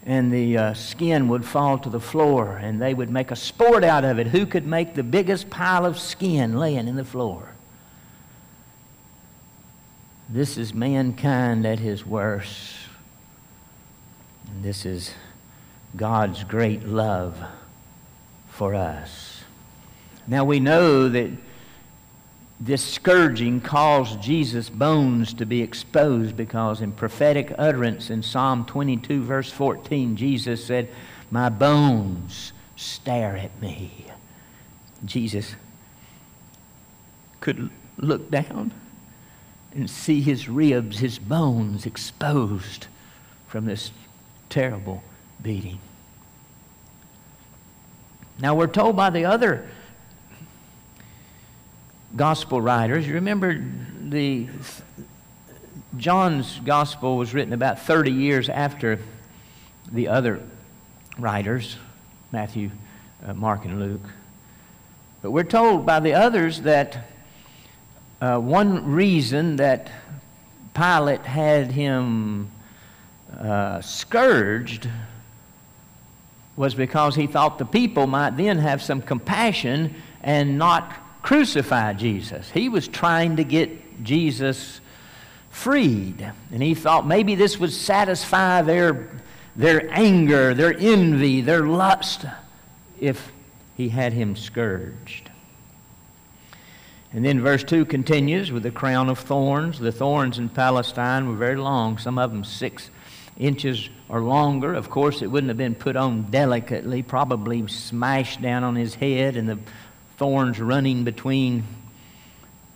and 0.06 0.32
the 0.32 0.58
uh, 0.58 0.74
skin 0.74 1.28
would 1.30 1.46
fall 1.46 1.78
to 1.80 1.90
the 1.90 2.00
floor, 2.00 2.58
and 2.62 2.82
they 2.82 2.94
would 2.94 3.10
make 3.10 3.32
a 3.32 3.36
sport 3.36 3.84
out 3.84 4.04
of 4.04 4.20
it. 4.20 4.28
Who 4.28 4.46
could 4.46 4.68
make 4.68 4.94
the 4.94 5.04
biggest 5.04 5.50
pile 5.50 5.86
of 5.86 5.98
skin 5.98 6.58
laying 6.58 6.88
in 6.88 6.96
the 6.96 7.06
floor? 7.06 7.54
This 10.32 10.58
is 10.58 10.76
mankind 10.76 11.66
at 11.66 11.80
his 11.80 12.06
worst. 12.06 12.76
And 14.48 14.64
this 14.64 14.86
is 14.86 15.12
God's 15.96 16.44
great 16.44 16.86
love 16.86 17.42
for 18.48 18.76
us. 18.76 19.42
Now 20.28 20.46
we 20.46 20.60
know 20.60 21.10
that 21.10 21.32
this 22.60 22.84
scourging 22.84 23.60
caused 23.60 24.22
Jesus' 24.22 24.70
bones 24.70 25.34
to 25.34 25.48
be 25.48 25.64
exposed 25.64 26.38
because 26.38 26.82
in 26.82 26.92
prophetic 26.92 27.52
utterance 27.58 28.12
in 28.12 28.22
Psalm 28.22 28.66
22, 28.66 29.24
verse 29.24 29.52
14, 29.52 30.16
Jesus 30.16 30.64
said, 30.64 30.90
My 31.32 31.50
bones 31.50 32.54
stare 32.76 33.36
at 33.36 33.60
me. 33.60 34.06
Jesus 35.06 35.56
could 37.40 37.72
look 37.98 38.30
down 38.30 38.74
and 39.74 39.90
see 39.90 40.22
his 40.22 40.50
ribs, 40.50 41.00
his 41.00 41.20
bones 41.20 41.86
exposed 41.86 42.88
from 43.48 43.66
this 43.66 43.92
terrible 44.50 45.04
beating. 45.42 45.80
Now, 48.40 48.56
we're 48.56 48.68
told 48.68 48.96
by 48.96 49.10
the 49.10 49.26
other 49.26 49.68
gospel 52.16 52.62
writers, 52.62 53.08
you 53.08 53.16
remember 53.16 53.64
the 54.02 54.48
John's 55.98 56.60
gospel 56.64 57.18
was 57.18 57.34
written 57.34 57.54
about 57.54 57.80
30 57.80 58.12
years 58.12 58.50
after 58.50 59.00
the 59.92 60.08
other 60.08 60.42
writers, 61.18 61.78
Matthew, 62.32 62.72
uh, 63.26 63.34
Mark, 63.34 63.66
and 63.66 63.80
Luke. 63.80 64.08
But 65.22 65.32
we're 65.32 65.44
told 65.44 65.86
by 65.86 66.00
the 66.00 66.14
others 66.14 66.62
that 66.62 67.10
uh, 68.22 68.38
one 68.38 68.92
reason 68.92 69.56
that 69.58 69.92
Pilate 70.74 71.26
had 71.26 71.72
him 71.72 72.52
uh, 73.38 73.82
scourged 73.82 74.90
was 76.56 76.76
because 76.76 77.16
he 77.16 77.28
thought 77.28 77.58
the 77.58 77.66
people 77.66 78.06
might 78.08 78.36
then 78.36 78.58
have 78.58 78.82
some 78.82 79.02
compassion 79.02 79.96
and 80.22 80.58
not 80.58 80.94
crucify 81.22 81.94
Jesus. 81.94 82.50
He 82.52 82.68
was 82.68 82.88
trying 82.88 83.38
to 83.38 83.44
get 83.44 84.04
Jesus 84.04 84.82
freed. 85.50 86.32
And 86.52 86.62
he 86.62 86.76
thought 86.76 87.08
maybe 87.08 87.36
this 87.36 87.60
would 87.60 87.72
satisfy 87.72 88.62
their, 88.62 89.10
their 89.56 89.90
anger, 89.92 90.54
their 90.54 90.76
envy, 90.78 91.42
their 91.42 91.66
lust, 91.66 92.26
if 93.00 93.32
he 93.78 93.90
had 93.90 94.12
him 94.14 94.36
scourged. 94.36 95.29
And 97.12 97.26
then 97.26 97.42
verse 97.42 97.64
2 97.64 97.86
continues 97.86 98.52
with 98.52 98.64
the 98.64 98.72
crown 98.72 99.10
of 99.10 99.18
thorns. 99.18 99.80
The 99.80 99.92
thorns 99.92 100.38
in 100.38 100.50
Palestine 100.50 101.28
were 101.28 101.36
very 101.36 101.56
long, 101.56 101.98
some 101.98 102.20
of 102.20 102.32
them 102.32 102.44
six 102.44 102.92
inches 103.38 103.90
or 104.10 104.22
longer. 104.22 104.76
Of 104.76 104.92
course, 104.92 105.24
it 105.24 105.28
wouldn't 105.28 105.50
have 105.50 105.58
been 105.58 105.74
put 105.74 105.96
on 105.96 106.24
delicately, 106.30 107.02
probably 107.02 107.68
smashed 107.68 108.42
down 108.42 108.64
on 108.64 108.76
his 108.76 108.96
head 108.96 109.38
and 109.38 109.50
the 109.50 109.58
thorns 110.18 110.60
running 110.60 111.04
between 111.04 111.64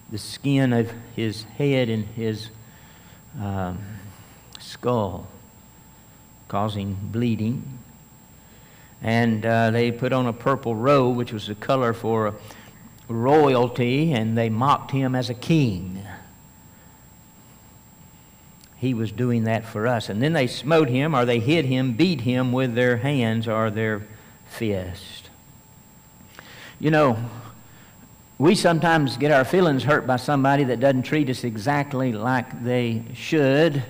the 0.10 0.18
skin 0.18 0.74
of 0.74 0.92
his 1.16 1.44
head 1.44 1.90
and 1.90 2.06
his 2.06 2.50
um, 3.40 3.80
skull, 4.60 5.28
causing 6.48 6.98
bleeding. 7.12 7.80
And 9.02 9.46
uh, 9.46 9.72
they 9.72 9.92
put 9.92 10.14
on 10.14 10.26
a 10.26 10.34
purple 10.34 10.76
robe, 10.76 11.18
which 11.18 11.34
was 11.34 11.48
the 11.48 11.56
color 11.56 11.94
for 11.94 12.36
royalty, 13.08 14.14
and 14.14 14.38
they 14.38 14.50
mocked 14.50 14.92
him 14.92 15.16
as 15.16 15.30
a 15.30 15.34
king 15.34 16.04
he 18.84 18.94
was 18.94 19.14
doing 19.14 19.46
that 19.46 19.66
for 19.66 19.88
us. 19.88 20.10
And 20.10 20.22
then 20.22 20.34
they 20.34 20.46
smote 20.46 20.90
him, 20.90 21.16
or 21.16 21.24
they 21.24 21.40
hit 21.40 21.64
him, 21.64 21.94
beat 21.94 22.20
him 22.20 22.52
with 22.52 22.76
their 22.76 22.98
hands 22.98 23.48
or 23.48 23.72
their 23.72 24.06
fist. 24.46 25.30
You 26.82 26.92
know, 26.92 27.18
we 28.38 28.56
sometimes 28.56 29.16
get 29.16 29.32
our 29.32 29.46
feelings 29.46 29.86
hurt 29.86 30.06
by 30.06 30.18
somebody 30.18 30.66
that 30.66 30.82
doesn't 30.82 31.04
treat 31.04 31.30
us 31.30 31.46
exactly 31.46 32.12
like 32.12 32.62
they 32.62 33.04
should. 33.14 33.82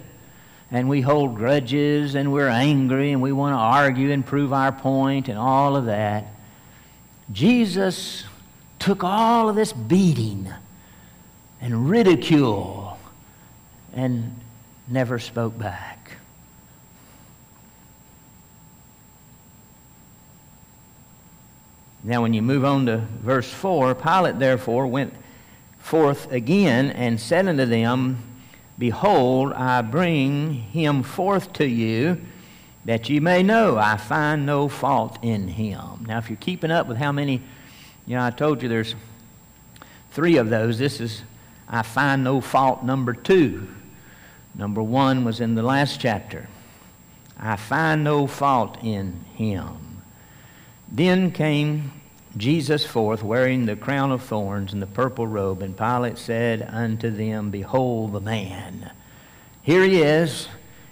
And 0.69 0.87
we 0.87 1.01
hold 1.01 1.35
grudges 1.35 2.13
and 2.13 2.31
we're 2.31 2.47
angry 2.47 3.13
and 3.13 3.21
we 3.21 3.31
want 3.31 3.53
to 3.53 3.57
argue 3.59 4.11
and 4.11 4.23
prove 4.23 4.53
our 4.53 4.71
point 4.71 5.27
and 5.27 5.39
all 5.39 5.75
of 5.75 5.85
that. 5.85 6.27
Jesus 7.31 8.25
took 8.83 9.01
all 9.01 9.47
of 9.47 9.55
this 9.55 9.71
beating 9.71 10.51
and 11.61 11.89
ridicule 11.89 12.99
and 13.93 14.37
never 14.89 15.19
spoke 15.19 15.57
back. 15.57 16.17
Now, 22.03 22.21
when 22.21 22.33
you 22.33 22.41
move 22.41 22.65
on 22.65 22.85
to 22.87 22.97
verse 22.97 23.49
4, 23.49 23.95
Pilate 23.95 24.37
therefore 24.37 24.87
went 24.87 25.13
forth 25.79 26.29
again 26.29 26.89
and 26.91 27.21
said 27.21 27.47
unto 27.47 27.65
them, 27.65 28.21
Behold, 28.77 29.53
I 29.53 29.81
bring 29.81 30.51
him 30.51 31.03
forth 31.03 31.53
to 31.53 31.65
you 31.65 32.19
that 32.83 33.09
ye 33.09 33.21
may 33.21 33.43
know 33.43 33.77
I 33.77 33.95
find 33.95 34.45
no 34.45 34.67
fault 34.67 35.17
in 35.21 35.47
him. 35.47 36.03
Now, 36.05 36.17
if 36.17 36.29
you're 36.29 36.35
keeping 36.35 36.71
up 36.71 36.87
with 36.87 36.97
how 36.97 37.13
many, 37.13 37.41
you 38.05 38.15
know, 38.15 38.25
I 38.25 38.31
told 38.31 38.61
you 38.61 38.69
there's 38.69 38.95
three 40.11 40.37
of 40.37 40.49
those. 40.49 40.77
This 40.77 40.99
is 40.99 41.23
I 41.67 41.81
find 41.81 42.23
no 42.23 42.41
fault 42.41 42.83
number 42.83 43.13
two. 43.13 43.67
Number 44.55 44.83
one 44.83 45.23
was 45.23 45.39
in 45.39 45.55
the 45.55 45.63
last 45.63 45.99
chapter. 45.99 46.47
I 47.39 47.55
find 47.55 48.03
no 48.03 48.27
fault 48.27 48.77
in 48.83 49.25
him. 49.35 50.01
Then 50.91 51.31
came 51.31 51.91
Jesus 52.35 52.85
forth, 52.85 53.23
wearing 53.23 53.65
the 53.65 53.75
crown 53.75 54.11
of 54.11 54.23
thorns 54.23 54.73
and 54.73 54.81
the 54.81 54.87
purple 54.87 55.27
robe, 55.27 55.61
and 55.61 55.77
Pilate 55.77 56.17
said 56.17 56.67
unto 56.71 57.09
them, 57.09 57.51
Behold 57.51 58.13
the 58.13 58.21
man. 58.21 58.91
Here 59.61 59.83
he 59.83 60.01
is. 60.01 60.47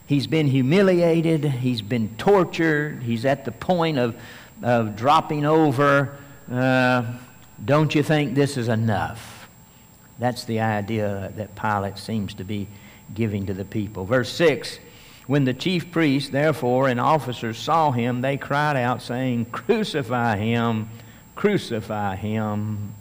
He's 0.05 0.27
been 0.27 0.47
humiliated. 0.47 1.45
He's 1.45 1.81
been 1.81 2.15
tortured. 2.17 3.03
He's 3.03 3.25
at 3.25 3.45
the 3.45 3.51
point 3.51 3.97
of, 3.97 4.15
of 4.61 4.95
dropping 4.95 5.45
over. 5.45 6.17
Uh, 6.51 7.05
don't 7.63 7.95
you 7.95 8.03
think 8.03 8.35
this 8.35 8.57
is 8.57 8.67
enough? 8.67 9.47
That's 10.19 10.43
the 10.43 10.59
idea 10.59 11.31
that 11.37 11.55
Pilate 11.55 11.97
seems 11.97 12.33
to 12.35 12.43
be 12.43 12.67
giving 13.13 13.45
to 13.45 13.53
the 13.53 13.63
people. 13.63 14.05
Verse 14.05 14.31
6 14.33 14.79
When 15.27 15.45
the 15.45 15.53
chief 15.53 15.91
priests, 15.91 16.29
therefore, 16.29 16.89
and 16.89 16.99
officers 16.99 17.57
saw 17.57 17.91
him, 17.91 18.21
they 18.21 18.35
cried 18.35 18.75
out, 18.75 19.01
saying, 19.01 19.45
Crucify 19.45 20.37
him, 20.37 20.89
crucify 21.35 22.17
him. 22.17 22.93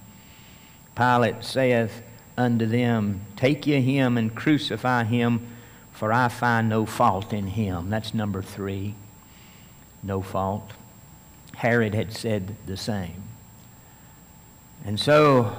Pilate 0.94 1.42
saith 1.42 2.02
unto 2.36 2.66
them, 2.66 3.22
Take 3.36 3.66
ye 3.66 3.80
him 3.80 4.16
and 4.16 4.34
crucify 4.34 5.04
him, 5.04 5.46
for 5.92 6.12
I 6.12 6.28
find 6.28 6.68
no 6.68 6.86
fault 6.86 7.32
in 7.32 7.48
him. 7.48 7.90
That's 7.90 8.14
number 8.14 8.42
three. 8.42 8.94
No 10.02 10.22
fault. 10.22 10.70
Herod 11.56 11.94
had 11.94 12.12
said 12.12 12.56
the 12.66 12.76
same. 12.76 13.29
And 14.84 14.98
so 14.98 15.56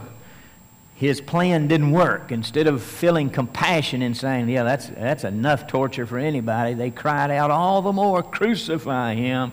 his 0.96 1.20
plan 1.20 1.68
didn't 1.68 1.92
work. 1.92 2.32
Instead 2.32 2.68
of 2.68 2.84
feeling 2.84 3.30
compassion 3.30 4.02
and 4.02 4.16
saying, 4.16 4.50
Yeah, 4.50 4.64
that's, 4.64 4.88
that's 4.88 5.24
enough 5.24 5.68
torture 5.68 6.06
for 6.06 6.20
anybody, 6.20 6.74
they 6.74 6.92
cried 6.92 7.32
out 7.32 7.50
all 7.52 7.82
the 7.82 7.92
more, 7.92 8.22
Crucify 8.22 9.16
him. 9.16 9.52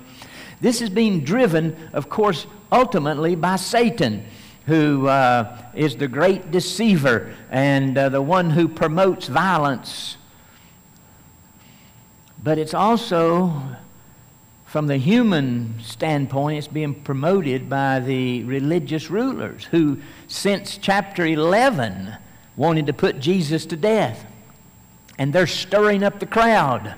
This 0.61 0.83
is 0.83 0.91
being 0.91 1.21
driven, 1.21 1.91
of 1.93 2.09
course, 2.09 2.47
ultimately 2.71 3.35
by 3.35 3.57
Satan, 3.57 4.25
who 4.67 5.07
uh, 5.07 5.63
is 5.75 5.97
the 5.97 6.09
great 6.09 6.51
deceiver 6.51 7.35
and 7.51 7.97
uh, 7.97 8.09
the 8.09 8.21
one 8.21 8.51
who 8.51 8.69
promotes 8.69 9.29
violence. 9.29 10.19
But 12.43 12.59
it's 12.59 12.75
also 12.75 13.63
from 14.69 14.87
the 14.87 14.99
human 14.99 15.75
standpoint, 15.83 16.59
it's 16.59 16.69
being 16.69 16.95
promoted 16.95 17.71
by 17.71 18.01
the 18.01 18.45
religious 18.45 19.09
rulers 19.09 19.65
who, 19.65 19.99
since 20.27 20.77
chapter 20.77 21.25
11, 21.25 22.15
wanted 22.55 22.87
to 22.87 22.93
put 22.93 23.19
Jesus 23.19 23.65
to 23.65 23.77
death. 23.77 24.27
And 25.17 25.33
they're 25.33 25.47
stirring 25.47 26.03
up 26.03 26.21
the 26.21 26.27
crowd. 26.27 26.95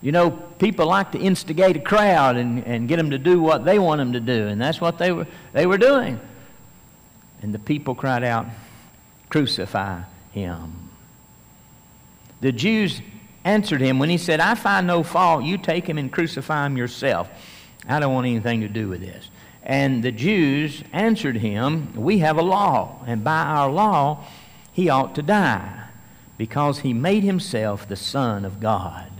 You 0.00 0.12
know, 0.12 0.30
people 0.30 0.86
like 0.86 1.10
to 1.10 1.18
instigate 1.18 1.76
a 1.76 1.80
crowd 1.80 2.36
and, 2.36 2.64
and 2.64 2.86
get 2.86 2.96
them 2.96 3.10
to 3.10 3.18
do 3.18 3.42
what 3.42 3.64
they 3.64 3.80
want 3.80 3.98
them 3.98 4.12
to 4.12 4.20
do. 4.20 4.46
And 4.46 4.60
that's 4.60 4.80
what 4.80 4.98
they 4.98 5.10
were, 5.10 5.26
they 5.52 5.66
were 5.66 5.78
doing. 5.78 6.20
And 7.42 7.52
the 7.52 7.58
people 7.58 7.96
cried 7.96 8.22
out, 8.22 8.46
Crucify 9.30 10.02
him. 10.30 10.90
The 12.40 12.52
Jews 12.52 13.02
answered 13.44 13.80
him 13.80 13.98
when 13.98 14.10
he 14.10 14.18
said, 14.18 14.40
I 14.40 14.54
find 14.54 14.86
no 14.86 15.02
fault. 15.02 15.44
You 15.44 15.58
take 15.58 15.88
him 15.88 15.98
and 15.98 16.12
crucify 16.12 16.66
him 16.66 16.76
yourself. 16.76 17.28
I 17.88 18.00
don't 18.00 18.12
want 18.12 18.26
anything 18.26 18.60
to 18.60 18.68
do 18.68 18.88
with 18.88 19.00
this. 19.00 19.30
And 19.62 20.02
the 20.02 20.12
Jews 20.12 20.82
answered 20.92 21.36
him, 21.36 21.92
We 21.94 22.18
have 22.18 22.38
a 22.38 22.42
law, 22.42 23.02
and 23.06 23.22
by 23.22 23.42
our 23.42 23.70
law 23.70 24.24
he 24.72 24.88
ought 24.88 25.14
to 25.16 25.22
die, 25.22 25.88
because 26.38 26.80
he 26.80 26.92
made 26.92 27.22
himself 27.22 27.88
the 27.88 27.96
Son 27.96 28.44
of 28.44 28.60
God. 28.60 29.10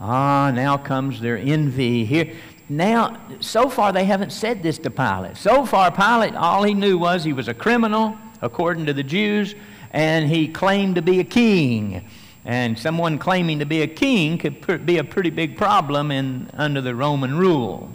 Ah, 0.00 0.52
now 0.54 0.76
comes 0.76 1.20
their 1.20 1.36
envy 1.36 2.04
here. 2.04 2.32
Now, 2.68 3.20
so 3.40 3.68
far 3.68 3.92
they 3.92 4.04
haven't 4.04 4.30
said 4.30 4.62
this 4.62 4.78
to 4.78 4.90
Pilate. 4.90 5.36
So 5.36 5.66
far, 5.66 5.90
Pilate, 5.90 6.36
all 6.36 6.62
he 6.62 6.74
knew 6.74 6.98
was 6.98 7.24
he 7.24 7.32
was 7.32 7.48
a 7.48 7.54
criminal, 7.54 8.16
according 8.40 8.86
to 8.86 8.92
the 8.92 9.02
Jews, 9.02 9.54
and 9.90 10.28
he 10.28 10.46
claimed 10.46 10.94
to 10.96 11.02
be 11.02 11.18
a 11.18 11.24
king. 11.24 12.08
And 12.44 12.78
someone 12.78 13.18
claiming 13.18 13.58
to 13.58 13.66
be 13.66 13.82
a 13.82 13.86
king 13.86 14.38
could 14.38 14.86
be 14.86 14.98
a 14.98 15.04
pretty 15.04 15.30
big 15.30 15.56
problem 15.56 16.10
in, 16.10 16.50
under 16.54 16.80
the 16.80 16.94
Roman 16.94 17.36
rule. 17.36 17.90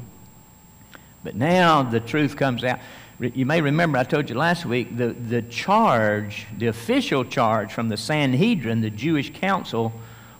But 1.24 1.36
now 1.36 1.84
the 1.84 2.00
truth 2.00 2.36
comes 2.36 2.64
out. 2.64 2.80
You 3.20 3.46
may 3.46 3.62
remember 3.62 3.98
I 3.98 4.04
told 4.04 4.30
you 4.30 4.36
last 4.36 4.66
week 4.66 4.98
the, 4.98 5.08
the 5.08 5.42
charge, 5.44 6.46
the 6.58 6.68
official 6.68 7.24
charge 7.24 7.72
from 7.72 7.90
the 7.90 7.98
Sanhedrin, 7.98 8.82
the 8.82 8.90
Jewish 8.90 9.32
council, 9.32 9.94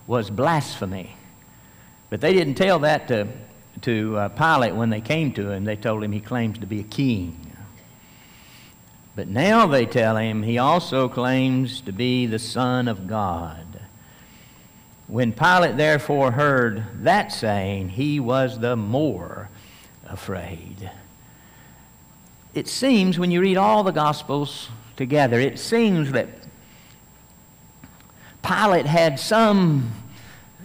was 0.06 0.30
blasphemy. 0.30 1.16
But 2.10 2.20
they 2.20 2.34
didn't 2.34 2.56
tell 2.56 2.80
that 2.80 3.08
to, 3.08 3.28
to 3.82 4.18
uh, 4.18 4.30
Pilate 4.30 4.76
when 4.76 4.90
they 4.90 5.02
came 5.02 5.32
to 5.34 5.50
him. 5.50 5.64
They 5.64 5.78
told 5.78 6.04
him 6.04 6.12
he 6.12 6.20
claims 6.20 6.60
to 6.60 6.68
be 6.68 6.80
a 6.82 6.84
king. 6.84 7.40
But 9.16 9.28
now 9.28 9.68
they 9.68 9.86
tell 9.86 10.18
him 10.18 10.44
he 10.44 10.58
also 10.58 11.08
claims 11.08 11.82
to 11.82 11.92
be 11.92 12.26
the 12.26 12.40
Son 12.40 12.88
of 12.88 13.08
God. 13.08 13.63
When 15.14 15.32
Pilate 15.32 15.78
therefore 15.78 16.32
heard 16.32 16.86
that 17.04 17.32
saying, 17.32 17.90
he 17.90 18.20
was 18.20 18.58
the 18.58 18.76
more 18.76 19.48
afraid. 20.08 20.90
It 22.56 22.68
seems, 22.68 23.20
when 23.20 23.30
you 23.30 23.40
read 23.40 23.56
all 23.56 23.84
the 23.84 23.92
Gospels 23.92 24.70
together, 24.96 25.40
it 25.40 25.60
seems 25.60 26.14
that 26.14 26.30
Pilate 28.42 28.88
had 28.88 29.20
some, 29.20 29.92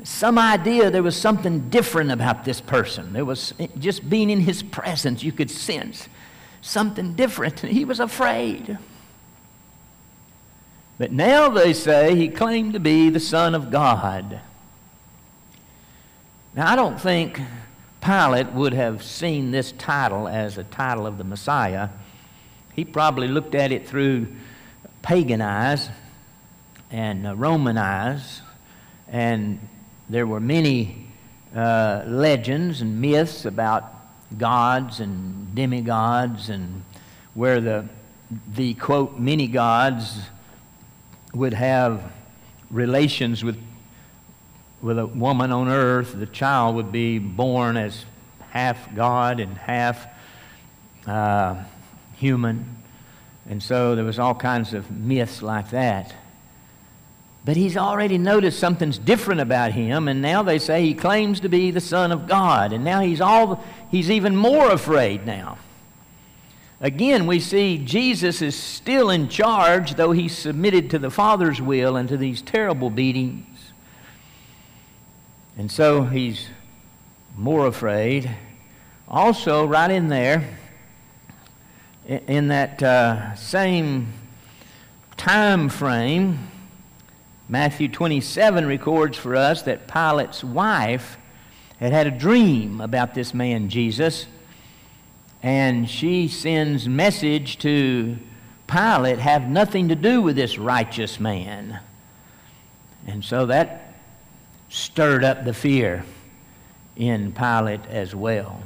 some 0.02 0.38
idea 0.38 0.90
there 0.90 1.02
was 1.02 1.20
something 1.20 1.68
different 1.68 2.10
about 2.10 2.46
this 2.46 2.62
person. 2.62 3.12
There 3.12 3.26
was 3.26 3.52
just 3.78 4.08
being 4.08 4.30
in 4.30 4.40
his 4.40 4.62
presence, 4.62 5.22
you 5.22 5.30
could 5.30 5.50
sense 5.50 6.08
something 6.62 7.12
different. 7.12 7.60
He 7.66 7.84
was 7.84 8.00
afraid. 8.00 8.78
But 10.98 11.12
now 11.12 11.48
they 11.48 11.72
say 11.72 12.16
he 12.16 12.28
claimed 12.28 12.72
to 12.72 12.80
be 12.80 13.08
the 13.08 13.20
Son 13.20 13.54
of 13.54 13.70
God. 13.70 14.40
Now, 16.56 16.72
I 16.72 16.74
don't 16.74 17.00
think 17.00 17.40
Pilate 18.00 18.48
would 18.48 18.74
have 18.74 19.04
seen 19.04 19.52
this 19.52 19.70
title 19.70 20.26
as 20.26 20.58
a 20.58 20.64
title 20.64 21.06
of 21.06 21.16
the 21.16 21.22
Messiah. 21.22 21.90
He 22.74 22.84
probably 22.84 23.28
looked 23.28 23.54
at 23.54 23.70
it 23.70 23.86
through 23.86 24.26
pagan 25.02 25.40
eyes 25.40 25.88
and 26.90 27.28
uh, 27.28 27.36
Roman 27.36 27.78
eyes, 27.78 28.40
and 29.06 29.60
there 30.08 30.26
were 30.26 30.40
many 30.40 31.06
uh, 31.54 32.02
legends 32.06 32.80
and 32.80 33.00
myths 33.00 33.44
about 33.44 33.84
gods 34.36 34.98
and 34.98 35.54
demigods 35.54 36.48
and 36.48 36.82
where 37.34 37.60
the, 37.60 37.88
the 38.54 38.74
quote, 38.74 39.18
many 39.18 39.46
gods 39.46 40.18
would 41.34 41.54
have 41.54 42.12
relations 42.70 43.44
with, 43.44 43.58
with 44.80 44.98
a 44.98 45.06
woman 45.06 45.52
on 45.52 45.68
earth, 45.68 46.14
the 46.18 46.26
child 46.26 46.76
would 46.76 46.92
be 46.92 47.18
born 47.18 47.76
as 47.76 48.04
half 48.50 48.94
God 48.94 49.40
and 49.40 49.56
half 49.56 50.06
uh, 51.06 51.62
human. 52.16 52.76
And 53.48 53.62
so 53.62 53.94
there 53.94 54.04
was 54.04 54.18
all 54.18 54.34
kinds 54.34 54.74
of 54.74 54.90
myths 54.90 55.42
like 55.42 55.70
that. 55.70 56.14
But 57.44 57.56
he's 57.56 57.76
already 57.76 58.18
noticed 58.18 58.58
something's 58.58 58.98
different 58.98 59.40
about 59.40 59.72
him, 59.72 60.06
and 60.06 60.20
now 60.20 60.42
they 60.42 60.58
say 60.58 60.82
he 60.82 60.92
claims 60.92 61.40
to 61.40 61.48
be 61.48 61.70
the 61.70 61.80
Son 61.80 62.12
of 62.12 62.26
God. 62.26 62.74
And 62.74 62.84
now 62.84 63.00
he's, 63.00 63.22
all, 63.22 63.64
he's 63.90 64.10
even 64.10 64.36
more 64.36 64.70
afraid 64.70 65.24
now. 65.24 65.56
Again, 66.80 67.26
we 67.26 67.40
see 67.40 67.76
Jesus 67.76 68.40
is 68.40 68.54
still 68.54 69.10
in 69.10 69.28
charge, 69.28 69.96
though 69.96 70.12
he 70.12 70.28
submitted 70.28 70.90
to 70.90 70.98
the 70.98 71.10
Father's 71.10 71.60
will 71.60 71.96
and 71.96 72.08
to 72.08 72.16
these 72.16 72.40
terrible 72.40 72.88
beatings. 72.88 73.72
And 75.56 75.72
so 75.72 76.04
he's 76.04 76.46
more 77.36 77.66
afraid. 77.66 78.30
Also, 79.08 79.66
right 79.66 79.90
in 79.90 80.06
there, 80.06 80.56
in 82.06 82.48
that 82.48 82.80
uh, 82.80 83.34
same 83.34 84.12
time 85.16 85.68
frame, 85.68 86.48
Matthew 87.48 87.88
27 87.88 88.66
records 88.66 89.18
for 89.18 89.34
us 89.34 89.62
that 89.62 89.88
Pilate's 89.88 90.44
wife 90.44 91.18
had 91.80 91.92
had 91.92 92.06
a 92.06 92.12
dream 92.12 92.80
about 92.80 93.14
this 93.14 93.34
man, 93.34 93.68
Jesus 93.68 94.26
and 95.42 95.88
she 95.88 96.28
sends 96.28 96.88
message 96.88 97.58
to 97.58 98.18
Pilate 98.66 99.18
have 99.18 99.48
nothing 99.48 99.88
to 99.88 99.94
do 99.94 100.20
with 100.20 100.36
this 100.36 100.58
righteous 100.58 101.18
man. 101.18 101.80
And 103.06 103.24
so 103.24 103.46
that 103.46 103.94
stirred 104.68 105.24
up 105.24 105.44
the 105.44 105.54
fear 105.54 106.04
in 106.94 107.32
Pilate 107.32 107.86
as 107.86 108.14
well. 108.14 108.62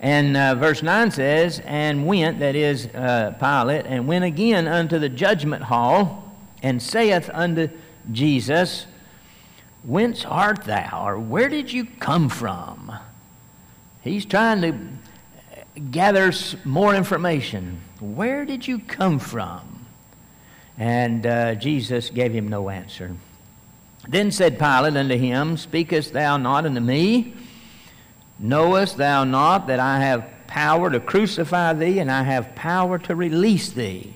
And 0.00 0.36
uh, 0.36 0.56
verse 0.56 0.82
9 0.82 1.12
says, 1.12 1.60
And 1.60 2.06
went, 2.06 2.40
that 2.40 2.56
is 2.56 2.88
uh, 2.88 3.36
Pilate, 3.38 3.86
and 3.86 4.08
went 4.08 4.24
again 4.24 4.66
unto 4.66 4.98
the 4.98 5.08
judgment 5.08 5.62
hall, 5.62 6.34
and 6.60 6.82
saith 6.82 7.30
unto 7.32 7.68
Jesus, 8.10 8.86
Whence 9.84 10.24
art 10.24 10.64
thou? 10.64 11.04
Or 11.06 11.20
where 11.20 11.48
did 11.48 11.72
you 11.72 11.84
come 11.84 12.28
from? 12.28 12.92
He's 14.00 14.24
trying 14.24 14.62
to 14.62 14.76
gathers 15.90 16.56
more 16.64 16.94
information. 16.94 17.80
Where 18.00 18.44
did 18.44 18.66
you 18.66 18.78
come 18.78 19.18
from? 19.18 19.86
And 20.78 21.26
uh, 21.26 21.54
Jesus 21.54 22.10
gave 22.10 22.32
him 22.32 22.48
no 22.48 22.68
answer. 22.68 23.16
Then 24.08 24.32
said 24.32 24.58
Pilate 24.58 24.96
unto 24.96 25.16
him, 25.16 25.56
Speakest 25.56 26.12
thou 26.12 26.36
not 26.36 26.66
unto 26.66 26.80
me? 26.80 27.34
Knowest 28.38 28.96
thou 28.96 29.24
not 29.24 29.68
that 29.68 29.78
I 29.78 30.00
have 30.00 30.28
power 30.46 30.90
to 30.90 30.98
crucify 30.98 31.72
thee 31.74 32.00
and 32.00 32.10
I 32.10 32.24
have 32.24 32.54
power 32.54 32.98
to 32.98 33.14
release 33.14 33.70
thee? 33.70 34.14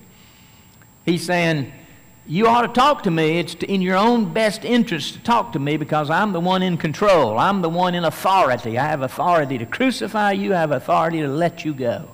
He's 1.05 1.25
saying, 1.25 1.71
you 2.27 2.47
ought 2.47 2.63
to 2.63 2.67
talk 2.67 3.03
to 3.03 3.11
me. 3.11 3.39
It's 3.39 3.55
in 3.55 3.81
your 3.81 3.95
own 3.95 4.33
best 4.33 4.65
interest 4.65 5.13
to 5.13 5.19
talk 5.21 5.53
to 5.53 5.59
me 5.59 5.77
because 5.77 6.09
I'm 6.09 6.33
the 6.33 6.41
one 6.41 6.61
in 6.61 6.77
control. 6.77 7.39
I'm 7.39 7.61
the 7.61 7.69
one 7.69 7.95
in 7.95 8.03
authority. 8.03 8.77
I 8.77 8.85
have 8.85 9.01
authority 9.01 9.57
to 9.57 9.65
crucify 9.65 10.33
you, 10.33 10.53
I 10.53 10.59
have 10.59 10.71
authority 10.71 11.21
to 11.21 11.27
let 11.27 11.63
you 11.63 11.73
go. 11.73 12.09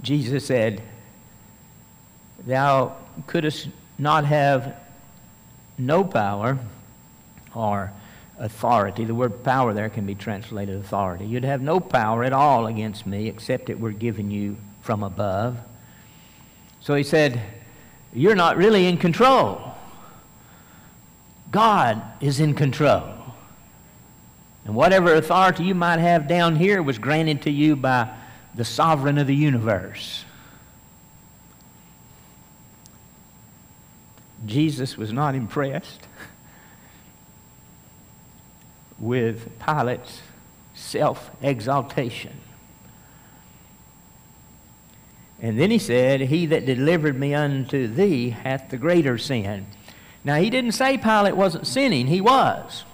Jesus 0.00 0.46
said, 0.46 0.82
Thou 2.46 2.96
couldst 3.26 3.68
not 3.98 4.24
have 4.24 4.76
no 5.78 6.04
power 6.04 6.58
or 7.54 7.92
authority. 8.38 9.04
The 9.04 9.14
word 9.14 9.44
power 9.44 9.72
there 9.72 9.88
can 9.88 10.04
be 10.04 10.14
translated 10.14 10.78
authority. 10.78 11.26
You'd 11.26 11.44
have 11.44 11.62
no 11.62 11.80
power 11.80 12.24
at 12.24 12.32
all 12.32 12.66
against 12.66 13.06
me 13.06 13.28
except 13.28 13.70
it 13.70 13.80
were 13.80 13.92
given 13.92 14.30
you 14.30 14.56
from 14.82 15.02
above. 15.02 15.58
So 16.84 16.94
he 16.94 17.02
said, 17.02 17.40
You're 18.12 18.34
not 18.34 18.58
really 18.58 18.86
in 18.86 18.98
control. 18.98 19.72
God 21.50 22.02
is 22.20 22.40
in 22.40 22.52
control. 22.52 23.08
And 24.66 24.74
whatever 24.74 25.14
authority 25.14 25.64
you 25.64 25.74
might 25.74 25.98
have 25.98 26.28
down 26.28 26.56
here 26.56 26.82
was 26.82 26.98
granted 26.98 27.40
to 27.42 27.50
you 27.50 27.74
by 27.74 28.14
the 28.54 28.66
sovereign 28.66 29.16
of 29.16 29.26
the 29.26 29.34
universe. 29.34 30.26
Jesus 34.44 34.98
was 34.98 35.10
not 35.10 35.34
impressed 35.34 36.06
with 38.98 39.58
Pilate's 39.58 40.20
self 40.74 41.30
exaltation. 41.40 42.43
And 45.44 45.60
then 45.60 45.70
he 45.70 45.78
said, 45.78 46.22
He 46.22 46.46
that 46.46 46.64
delivered 46.64 47.20
me 47.20 47.34
unto 47.34 47.86
thee 47.86 48.30
hath 48.30 48.70
the 48.70 48.78
greater 48.78 49.18
sin. 49.18 49.66
Now, 50.24 50.36
he 50.36 50.48
didn't 50.48 50.72
say 50.72 50.96
Pilate 50.96 51.36
wasn't 51.36 51.66
sinning, 51.66 52.06
he 52.06 52.22
was. 52.22 52.84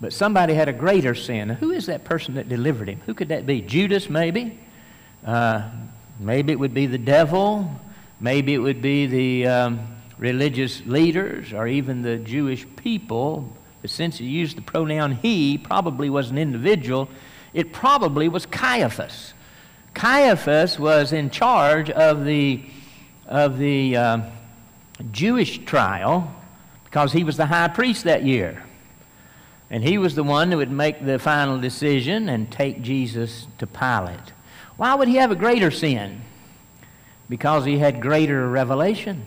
But 0.00 0.14
somebody 0.14 0.54
had 0.54 0.66
a 0.66 0.72
greater 0.72 1.14
sin. 1.14 1.50
Who 1.50 1.72
is 1.72 1.84
that 1.86 2.04
person 2.04 2.36
that 2.36 2.48
delivered 2.48 2.88
him? 2.88 3.02
Who 3.04 3.12
could 3.12 3.28
that 3.28 3.44
be? 3.44 3.60
Judas, 3.60 4.08
maybe? 4.08 4.58
Uh, 5.26 5.68
maybe 6.18 6.54
it 6.54 6.58
would 6.58 6.72
be 6.72 6.86
the 6.86 6.96
devil. 6.96 7.70
Maybe 8.18 8.54
it 8.54 8.58
would 8.58 8.80
be 8.80 9.04
the 9.04 9.46
um, 9.46 9.86
religious 10.16 10.80
leaders 10.86 11.52
or 11.52 11.68
even 11.68 12.00
the 12.00 12.16
Jewish 12.16 12.66
people. 12.76 13.54
But 13.82 13.90
since 13.90 14.16
he 14.16 14.24
used 14.24 14.56
the 14.56 14.62
pronoun 14.62 15.16
he, 15.16 15.58
probably 15.58 16.08
was 16.08 16.30
an 16.30 16.38
individual, 16.38 17.10
it 17.52 17.74
probably 17.74 18.26
was 18.30 18.46
Caiaphas. 18.46 19.34
Caiaphas 19.94 20.78
was 20.78 21.12
in 21.12 21.30
charge 21.30 21.90
of 21.90 22.24
the, 22.24 22.64
of 23.26 23.58
the 23.58 23.96
uh, 23.96 24.20
Jewish 25.10 25.58
trial 25.64 26.34
because 26.84 27.12
he 27.12 27.24
was 27.24 27.36
the 27.36 27.46
high 27.46 27.68
priest 27.68 28.04
that 28.04 28.22
year. 28.24 28.62
And 29.70 29.84
he 29.84 29.98
was 29.98 30.14
the 30.14 30.24
one 30.24 30.50
that 30.50 30.56
would 30.56 30.70
make 30.70 31.04
the 31.04 31.18
final 31.18 31.58
decision 31.60 32.28
and 32.28 32.50
take 32.50 32.80
Jesus 32.80 33.46
to 33.58 33.66
Pilate. 33.66 34.32
Why 34.76 34.94
would 34.94 35.08
he 35.08 35.16
have 35.16 35.30
a 35.30 35.36
greater 35.36 35.70
sin? 35.70 36.22
Because 37.28 37.64
he 37.64 37.78
had 37.78 38.00
greater 38.00 38.48
revelation. 38.48 39.26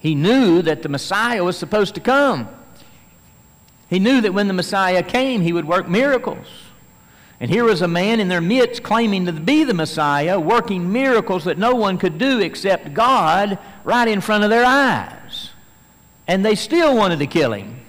He 0.00 0.16
knew 0.16 0.62
that 0.62 0.82
the 0.82 0.88
Messiah 0.88 1.44
was 1.44 1.56
supposed 1.56 1.94
to 1.94 2.00
come. 2.00 2.48
He 3.88 4.00
knew 4.00 4.20
that 4.22 4.34
when 4.34 4.48
the 4.48 4.54
Messiah 4.54 5.02
came, 5.02 5.42
he 5.42 5.52
would 5.52 5.66
work 5.66 5.88
miracles. 5.88 6.46
And 7.42 7.50
here 7.50 7.64
was 7.64 7.82
a 7.82 7.88
man 7.88 8.20
in 8.20 8.28
their 8.28 8.40
midst 8.40 8.84
claiming 8.84 9.26
to 9.26 9.32
be 9.32 9.64
the 9.64 9.74
Messiah, 9.74 10.38
working 10.38 10.92
miracles 10.92 11.42
that 11.46 11.58
no 11.58 11.74
one 11.74 11.98
could 11.98 12.16
do 12.16 12.38
except 12.38 12.94
God 12.94 13.58
right 13.82 14.06
in 14.06 14.20
front 14.20 14.44
of 14.44 14.50
their 14.50 14.64
eyes. 14.64 15.50
And 16.28 16.44
they 16.44 16.54
still 16.54 16.96
wanted 16.96 17.18
to 17.18 17.26
kill 17.26 17.52
him. 17.52 17.80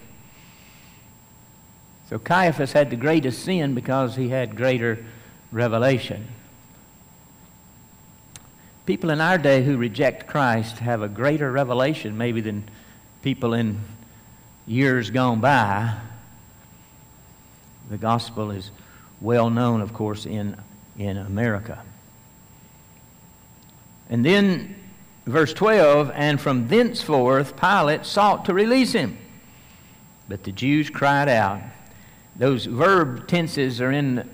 So 2.10 2.18
Caiaphas 2.18 2.74
had 2.74 2.90
the 2.90 2.96
greatest 2.96 3.44
sin 3.44 3.76
because 3.76 4.16
he 4.16 4.30
had 4.30 4.56
greater 4.56 5.06
revelation. 5.52 6.30
people 8.88 9.12
in 9.12 9.22
our 9.22 9.38
day 9.38 9.64
who 9.64 9.78
reject 9.78 10.26
Christ 10.26 10.80
have 10.80 11.04
a 11.04 11.08
greater 11.08 11.52
revelation 11.52 12.18
maybe 12.18 12.42
than 12.42 12.68
people 13.22 13.54
in 13.54 13.82
years 14.66 15.12
gone 15.12 15.42
by. 15.42 15.94
The 17.92 18.00
gospel 18.00 18.50
is 18.50 18.72
well 19.24 19.50
known, 19.50 19.82
of 19.82 19.94
course, 19.94 20.26
in, 20.26 20.56
in 20.98 21.18
America. 21.18 21.82
And 24.10 24.24
then, 24.24 24.76
verse 25.26 25.54
12, 25.54 26.12
and 26.14 26.40
from 26.40 26.68
thenceforth 26.68 27.56
Pilate 27.60 28.06
sought 28.06 28.46
to 28.46 28.54
release 28.54 28.92
him. 28.92 29.18
But 30.28 30.44
the 30.44 30.52
Jews 30.52 30.90
cried 30.90 31.30
out. 31.30 31.62
Those 32.36 32.66
verb 32.66 33.28
tenses 33.28 33.80
are 33.80 33.92
in, 33.92 34.30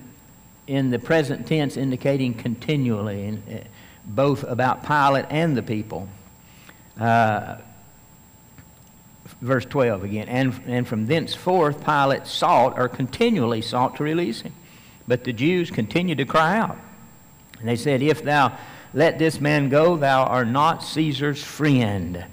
in 0.65 0.89
the 0.89 0.99
present 0.99 1.45
tense, 1.45 1.78
indicating 1.78 2.34
continually, 2.34 3.25
in, 3.25 3.43
uh, 3.49 3.67
both 4.06 4.43
about 4.43 4.86
Pilate 4.86 5.25
and 5.30 5.56
the 5.56 5.62
people. 5.62 6.10
Uh, 6.99 7.58
verse 9.41 9.65
12 9.65 10.04
again. 10.04 10.28
And, 10.28 10.60
and 10.65 10.88
from 10.88 11.06
thenceforth 11.06 11.86
Pilate 11.86 12.25
sought, 12.25 12.80
or 12.80 12.89
continually 12.89 13.62
sought, 13.62 13.95
to 13.97 14.04
release 14.04 14.41
him. 14.41 14.54
But 15.10 15.24
the 15.24 15.34
Jews 15.34 15.72
continued 15.72 16.19
to 16.19 16.26
cry 16.26 16.56
out. 16.60 16.78
And 17.58 17.67
they 17.67 17.76
said, 17.76 18.04
If 18.04 18.24
thou 18.24 18.56
let 18.93 19.17
this 19.17 19.41
man 19.41 19.67
go, 19.67 19.98
thou 19.98 20.24
art 20.24 20.48
not 20.48 20.84
Caesar's 20.84 21.43
friend. 21.43 22.24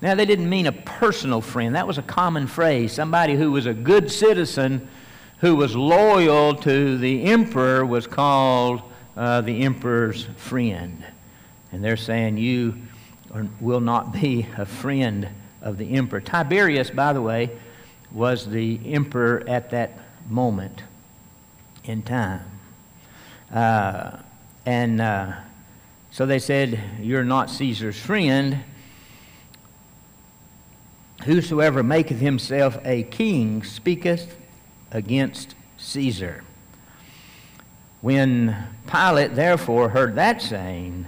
Now, 0.00 0.16
they 0.16 0.24
didn't 0.24 0.50
mean 0.50 0.66
a 0.66 0.72
personal 0.72 1.40
friend. 1.40 1.76
That 1.76 1.86
was 1.86 1.98
a 1.98 2.02
common 2.02 2.48
phrase. 2.48 2.92
Somebody 2.92 3.36
who 3.36 3.52
was 3.52 3.66
a 3.66 3.72
good 3.72 4.10
citizen, 4.10 4.88
who 5.38 5.54
was 5.54 5.76
loyal 5.76 6.56
to 6.56 6.98
the 6.98 7.22
emperor, 7.22 7.86
was 7.86 8.08
called 8.08 8.82
uh, 9.16 9.42
the 9.42 9.62
emperor's 9.62 10.24
friend. 10.36 11.04
And 11.70 11.84
they're 11.84 11.96
saying, 11.96 12.36
You 12.36 12.78
are, 13.32 13.46
will 13.60 13.80
not 13.80 14.12
be 14.12 14.48
a 14.58 14.66
friend 14.66 15.28
of 15.60 15.78
the 15.78 15.92
emperor. 15.92 16.20
Tiberius, 16.20 16.90
by 16.90 17.12
the 17.12 17.22
way, 17.22 17.50
was 18.10 18.44
the 18.44 18.80
emperor 18.92 19.44
at 19.46 19.70
that 19.70 20.00
moment 20.28 20.82
in 21.84 22.02
time. 22.02 22.44
Uh, 23.52 24.18
and 24.64 25.00
uh, 25.00 25.32
so 26.10 26.26
they 26.26 26.38
said, 26.38 26.80
You're 27.00 27.24
not 27.24 27.50
Caesar's 27.50 27.98
friend. 27.98 28.64
Whosoever 31.24 31.82
maketh 31.82 32.18
himself 32.18 32.78
a 32.84 33.04
king 33.04 33.62
speaketh 33.62 34.36
against 34.90 35.54
Caesar. 35.76 36.44
When 38.00 38.56
Pilate 38.88 39.36
therefore 39.36 39.90
heard 39.90 40.16
that 40.16 40.42
saying, 40.42 41.06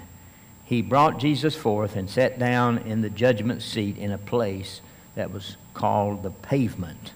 he 0.65 0.81
brought 0.81 1.19
Jesus 1.19 1.55
forth 1.55 1.97
and 1.97 2.09
sat 2.09 2.39
down 2.39 2.79
in 2.79 3.03
the 3.03 3.11
judgment 3.11 3.63
seat 3.63 3.99
in 3.99 4.13
a 4.13 4.19
place 4.19 4.81
that 5.15 5.31
was 5.31 5.57
called 5.75 6.23
the 6.23 6.31
pavement, 6.31 7.13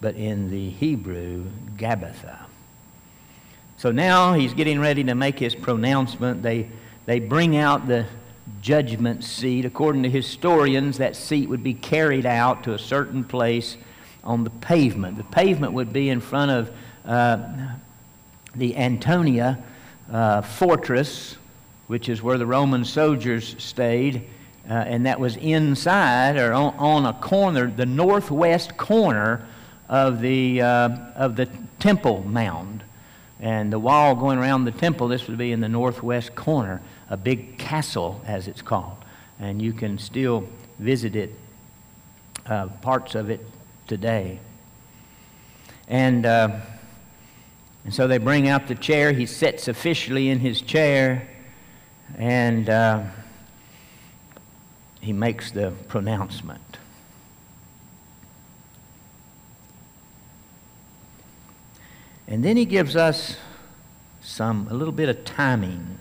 but 0.00 0.14
in 0.14 0.50
the 0.50 0.70
Hebrew, 0.70 1.46
Gabbatha. 1.76 2.45
So 3.78 3.92
now 3.92 4.32
he's 4.32 4.54
getting 4.54 4.80
ready 4.80 5.04
to 5.04 5.14
make 5.14 5.38
his 5.38 5.54
pronouncement. 5.54 6.42
They, 6.42 6.68
they 7.04 7.20
bring 7.20 7.56
out 7.56 7.86
the 7.86 8.06
judgment 8.62 9.22
seat. 9.22 9.64
According 9.64 10.02
to 10.04 10.10
historians, 10.10 10.98
that 10.98 11.14
seat 11.14 11.48
would 11.48 11.62
be 11.62 11.74
carried 11.74 12.24
out 12.24 12.64
to 12.64 12.72
a 12.72 12.78
certain 12.78 13.22
place 13.22 13.76
on 14.24 14.44
the 14.44 14.50
pavement. 14.50 15.18
The 15.18 15.24
pavement 15.24 15.74
would 15.74 15.92
be 15.92 16.08
in 16.08 16.20
front 16.20 16.50
of 16.50 16.70
uh, 17.04 17.48
the 18.54 18.76
Antonia 18.76 19.62
uh, 20.10 20.40
fortress, 20.40 21.36
which 21.86 22.08
is 22.08 22.22
where 22.22 22.38
the 22.38 22.46
Roman 22.46 22.84
soldiers 22.84 23.56
stayed. 23.58 24.26
Uh, 24.68 24.72
and 24.72 25.06
that 25.06 25.20
was 25.20 25.36
inside 25.36 26.38
or 26.38 26.52
on, 26.52 26.74
on, 26.78 27.06
a 27.06 27.12
corner, 27.12 27.70
the 27.70 27.86
northwest 27.86 28.76
corner 28.76 29.46
of 29.88 30.20
the, 30.20 30.60
uh, 30.60 30.88
of 31.14 31.36
the 31.36 31.48
Temple 31.78 32.24
Mount. 32.26 32.82
And 33.40 33.72
the 33.72 33.78
wall 33.78 34.14
going 34.14 34.38
around 34.38 34.64
the 34.64 34.72
temple, 34.72 35.08
this 35.08 35.26
would 35.28 35.36
be 35.36 35.52
in 35.52 35.60
the 35.60 35.68
northwest 35.68 36.34
corner, 36.34 36.80
a 37.10 37.16
big 37.16 37.58
castle, 37.58 38.20
as 38.26 38.48
it's 38.48 38.62
called. 38.62 38.96
And 39.38 39.60
you 39.60 39.72
can 39.72 39.98
still 39.98 40.48
visit 40.78 41.14
it, 41.14 41.34
uh, 42.46 42.68
parts 42.80 43.14
of 43.14 43.28
it 43.28 43.44
today. 43.86 44.40
And, 45.88 46.24
uh, 46.24 46.60
and 47.84 47.94
so 47.94 48.08
they 48.08 48.18
bring 48.18 48.48
out 48.48 48.68
the 48.68 48.74
chair. 48.74 49.12
He 49.12 49.26
sits 49.26 49.68
officially 49.68 50.30
in 50.30 50.40
his 50.40 50.60
chair, 50.62 51.28
and 52.16 52.68
uh, 52.68 53.02
he 55.00 55.12
makes 55.12 55.52
the 55.52 55.72
pronouncement. 55.88 56.78
And 62.28 62.44
then 62.44 62.56
he 62.56 62.64
gives 62.64 62.96
us 62.96 63.36
some 64.20 64.66
a 64.70 64.74
little 64.74 64.92
bit 64.92 65.08
of 65.08 65.24
timing. 65.24 65.98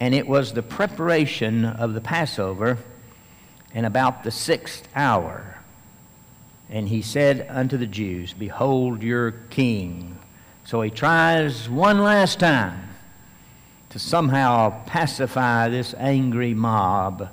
And 0.00 0.14
it 0.14 0.26
was 0.26 0.52
the 0.52 0.62
preparation 0.62 1.64
of 1.64 1.94
the 1.94 2.00
Passover 2.00 2.78
and 3.72 3.86
about 3.86 4.24
the 4.24 4.30
sixth 4.30 4.88
hour. 4.94 5.58
And 6.68 6.88
he 6.88 7.00
said 7.00 7.46
unto 7.48 7.76
the 7.76 7.86
Jews, 7.86 8.32
Behold 8.32 9.02
your 9.02 9.30
king. 9.30 10.18
So 10.64 10.82
he 10.82 10.90
tries 10.90 11.68
one 11.68 12.02
last 12.02 12.40
time 12.40 12.88
to 13.90 14.00
somehow 14.00 14.82
pacify 14.84 15.68
this 15.68 15.94
angry 15.96 16.54
mob. 16.54 17.28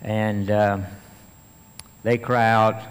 And 0.00 0.48
uh, 0.50 0.78
they 2.04 2.18
cry 2.18 2.48
out, 2.48 2.82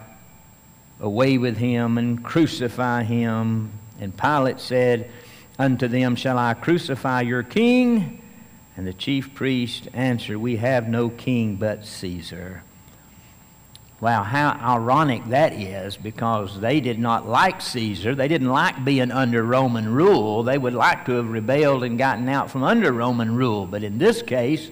Away 0.99 1.38
with 1.38 1.55
him 1.55 1.97
and 1.97 2.21
crucify 2.21 3.03
him. 3.03 3.79
And 4.00 4.16
Pilate 4.18 4.60
said 4.60 5.10
unto 5.58 5.88
them, 5.88 6.16
Shall 6.16 6.38
I 6.38 6.54
crucify 6.54 7.22
your 7.22 7.44
king? 7.44 8.22
And 8.78 8.88
the 8.88 8.94
chief 8.94 9.34
priest 9.34 9.90
answered, 9.94 10.38
We 10.38 10.56
have 10.58 10.88
no 10.88 11.10
king 11.10 11.58
but 11.58 11.86
Caesar. 11.86 12.64
Wow, 14.02 14.24
how 14.24 14.58
ironic 14.62 15.26
that 15.26 15.52
is 15.52 15.98
because 15.98 16.62
they 16.62 16.80
did 16.80 16.98
not 16.98 17.28
like 17.28 17.60
Caesar. 17.60 18.16
They 18.16 18.30
didn't 18.30 18.48
like 18.48 18.86
being 18.86 19.12
under 19.12 19.44
Roman 19.44 19.94
rule. 19.94 20.44
They 20.44 20.58
would 20.58 20.74
like 20.74 21.06
to 21.08 21.14
have 21.14 21.30
rebelled 21.30 21.84
and 21.84 21.98
gotten 21.98 22.30
out 22.30 22.50
from 22.50 22.64
under 22.64 22.94
Roman 22.94 23.36
rule. 23.36 23.66
But 23.66 23.84
in 23.84 23.98
this 23.98 24.22
case, 24.22 24.72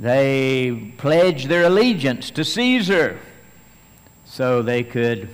they 0.00 0.92
pledged 0.96 1.48
their 1.48 1.66
allegiance 1.66 2.32
to 2.32 2.44
Caesar 2.44 3.20
so 4.24 4.60
they 4.60 4.82
could 4.82 5.28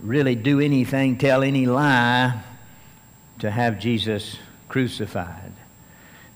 really 0.00 0.34
do 0.34 0.60
anything, 0.60 1.18
tell 1.18 1.42
any 1.42 1.66
lie 1.66 2.42
to 3.38 3.50
have 3.50 3.78
Jesus 3.78 4.38
crucified. 4.68 5.52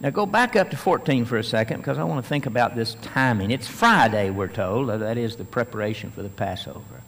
Now 0.01 0.11
go 0.11 0.25
back 0.25 0.57
up 0.57 0.71
to 0.71 0.77
14 0.77 1.27
for 1.27 1.37
a 1.37 1.45
second 1.45 1.79
because 1.79 1.99
I 1.99 2.05
want 2.05 2.25
to 2.25 2.29
think 2.29 2.47
about 2.47 2.75
this 2.75 2.95
timing. 3.03 3.51
It's 3.51 3.69
Friday, 3.69 4.31
we're 4.31 4.49
told. 4.49 4.89
That 4.89 5.19
is 5.19 5.37
the 5.37 5.45
preparation 5.45 6.11
for 6.11 6.23
the 6.23 6.31
Passover. 6.31 7.03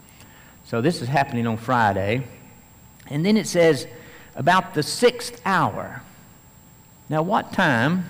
So 0.64 0.80
this 0.80 1.00
is 1.00 1.08
happening 1.08 1.46
on 1.46 1.56
Friday. 1.56 2.24
And 3.06 3.24
then 3.24 3.36
it 3.36 3.46
says 3.46 3.86
about 4.34 4.74
the 4.74 4.82
sixth 4.82 5.40
hour. 5.44 6.02
Now, 7.08 7.22
what 7.22 7.52
time 7.52 8.08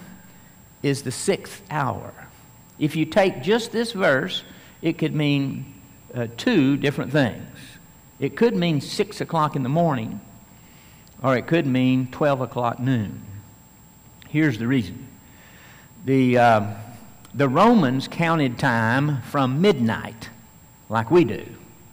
is 0.83 1.02
the 1.02 1.12
sixth 1.12 1.62
hour? 1.70 2.12
If 2.78 2.96
you 2.96 3.05
take 3.05 3.42
just 3.42 3.72
this 3.72 3.92
verse, 3.92 4.42
it 4.81 4.98
could 4.98 5.14
mean 5.14 5.74
uh, 6.14 6.26
two 6.37 6.76
different 6.76 7.12
things. 7.12 7.42
It 8.22 8.37
could 8.37 8.54
mean 8.54 8.80
6 8.80 9.20
o'clock 9.20 9.56
in 9.56 9.64
the 9.64 9.68
morning, 9.68 10.20
or 11.24 11.37
it 11.37 11.48
could 11.48 11.66
mean 11.66 12.06
12 12.12 12.42
o'clock 12.42 12.78
noon. 12.78 13.20
Here's 14.28 14.58
the 14.58 14.68
reason 14.68 15.08
the, 16.04 16.38
uh, 16.38 16.74
the 17.35 17.48
Romans 17.48 18.06
counted 18.06 18.61
time 18.61 19.22
from 19.22 19.61
midnight, 19.61 20.30
like 20.88 21.11
we 21.11 21.24
do. 21.24 21.44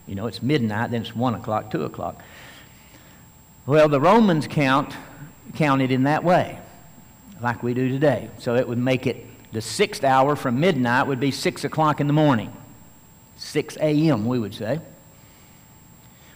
You 0.06 0.14
know, 0.14 0.28
it's 0.28 0.44
midnight, 0.44 0.92
then 0.92 1.02
it's 1.02 1.16
1 1.16 1.34
o'clock, 1.34 1.72
2 1.72 1.84
o'clock. 1.84 2.22
Well, 3.66 3.90
the 3.90 4.00
Romans 4.00 4.46
count, 4.46 4.94
counted 5.56 5.92
in 5.92 6.04
that 6.04 6.24
way, 6.24 6.60
like 7.42 7.64
we 7.64 7.74
do 7.74 7.90
today. 7.90 8.30
So 8.38 8.54
it 8.54 8.68
would 8.68 8.78
make 8.78 9.08
it 9.08 9.26
the 9.52 9.62
sixth 9.62 10.04
hour 10.04 10.36
from 10.36 10.60
midnight 10.60 11.08
would 11.08 11.20
be 11.20 11.32
6 11.32 11.64
o'clock 11.64 12.00
in 12.00 12.06
the 12.06 12.14
morning. 12.14 12.54
6 13.38 13.78
a.m., 13.78 14.28
we 14.28 14.38
would 14.38 14.54
say. 14.54 14.80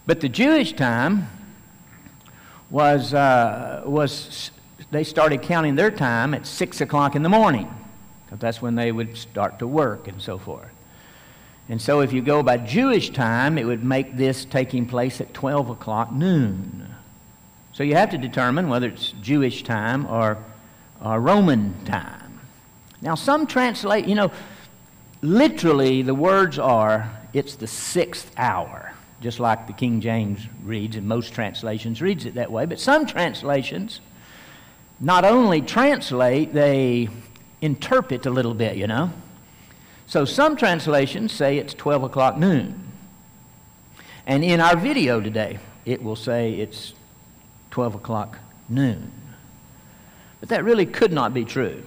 But 0.05 0.19
the 0.19 0.29
Jewish 0.29 0.73
time 0.73 1.29
was, 2.69 3.13
uh, 3.13 3.83
was 3.85 4.51
they 4.91 5.03
started 5.03 5.41
counting 5.41 5.75
their 5.75 5.91
time 5.91 6.33
at 6.33 6.45
6 6.45 6.81
o'clock 6.81 7.15
in 7.15 7.23
the 7.23 7.29
morning. 7.29 7.73
Because 8.25 8.39
that's 8.39 8.61
when 8.61 8.75
they 8.75 8.91
would 8.91 9.17
start 9.17 9.59
to 9.59 9.67
work 9.67 10.07
and 10.07 10.21
so 10.21 10.37
forth. 10.37 10.69
And 11.69 11.81
so 11.81 12.01
if 12.01 12.11
you 12.11 12.21
go 12.21 12.43
by 12.43 12.57
Jewish 12.57 13.11
time, 13.11 13.57
it 13.57 13.65
would 13.65 13.83
make 13.83 14.17
this 14.17 14.43
taking 14.43 14.85
place 14.85 15.21
at 15.21 15.33
12 15.33 15.69
o'clock 15.69 16.11
noon. 16.11 16.93
So 17.71 17.83
you 17.83 17.95
have 17.95 18.09
to 18.11 18.17
determine 18.17 18.69
whether 18.69 18.87
it's 18.87 19.13
Jewish 19.21 19.63
time 19.63 20.05
or, 20.05 20.37
or 21.03 21.19
Roman 21.19 21.73
time. 21.85 22.39
Now, 23.01 23.15
some 23.15 23.47
translate, 23.47 24.05
you 24.05 24.15
know, 24.15 24.31
literally 25.21 26.01
the 26.01 26.13
words 26.13 26.59
are, 26.59 27.09
it's 27.33 27.55
the 27.55 27.67
sixth 27.67 28.31
hour, 28.37 28.93
just 29.23 29.39
like 29.39 29.67
the 29.67 29.73
King 29.73 30.01
James 30.01 30.47
reads, 30.63 30.97
and 30.97 31.07
most 31.07 31.33
translations 31.33 32.01
reads 32.01 32.25
it 32.25 32.35
that 32.35 32.51
way. 32.51 32.65
But 32.65 32.79
some 32.79 33.05
translations 33.05 34.01
not 34.99 35.25
only 35.25 35.61
translate, 35.61 36.53
they 36.53 37.09
interpret 37.61 38.25
a 38.25 38.29
little 38.29 38.53
bit, 38.53 38.75
you 38.75 38.85
know. 38.85 39.11
So 40.05 40.25
some 40.25 40.57
translations 40.57 41.31
say 41.31 41.57
it's 41.57 41.73
12 41.73 42.03
o'clock 42.03 42.37
noon. 42.37 42.83
And 44.27 44.43
in 44.43 44.59
our 44.59 44.75
video 44.75 45.21
today, 45.21 45.59
it 45.85 46.03
will 46.03 46.15
say 46.15 46.53
it's 46.53 46.93
12 47.71 47.95
o'clock 47.95 48.39
noon. 48.67 49.11
But 50.41 50.49
that 50.49 50.65
really 50.65 50.85
could 50.85 51.13
not 51.13 51.33
be 51.33 51.45
true 51.45 51.83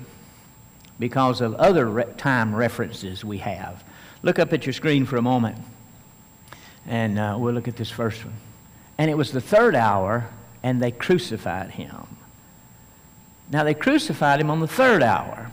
because 0.99 1.43
of 1.43 1.55
other 1.55 1.87
re- 1.87 2.05
time 2.17 2.55
references 2.55 3.23
we 3.25 3.39
have. 3.39 3.85
Look 4.23 4.39
up 4.39 4.53
at 4.55 4.65
your 4.65 4.73
screen 4.73 5.05
for 5.05 5.19
a 5.19 5.23
moment, 5.23 5.59
and 6.87 7.19
uh, 7.19 7.37
we'll 7.39 7.55
look 7.55 7.69
at 7.69 7.77
this 7.77 7.91
first 7.91 8.25
one. 8.25 8.35
And 8.99 9.11
it 9.11 9.15
was 9.15 9.33
the 9.33 9.41
third 9.41 9.75
hour, 9.75 10.29
and 10.63 10.81
they 10.81 10.91
crucified 10.91 11.73
him. 11.73 12.07
Now, 13.51 13.65
they 13.65 13.75
crucified 13.75 14.41
him 14.41 14.51
on 14.51 14.61
the 14.61 14.69
third 14.69 15.03
hour. 15.03 15.51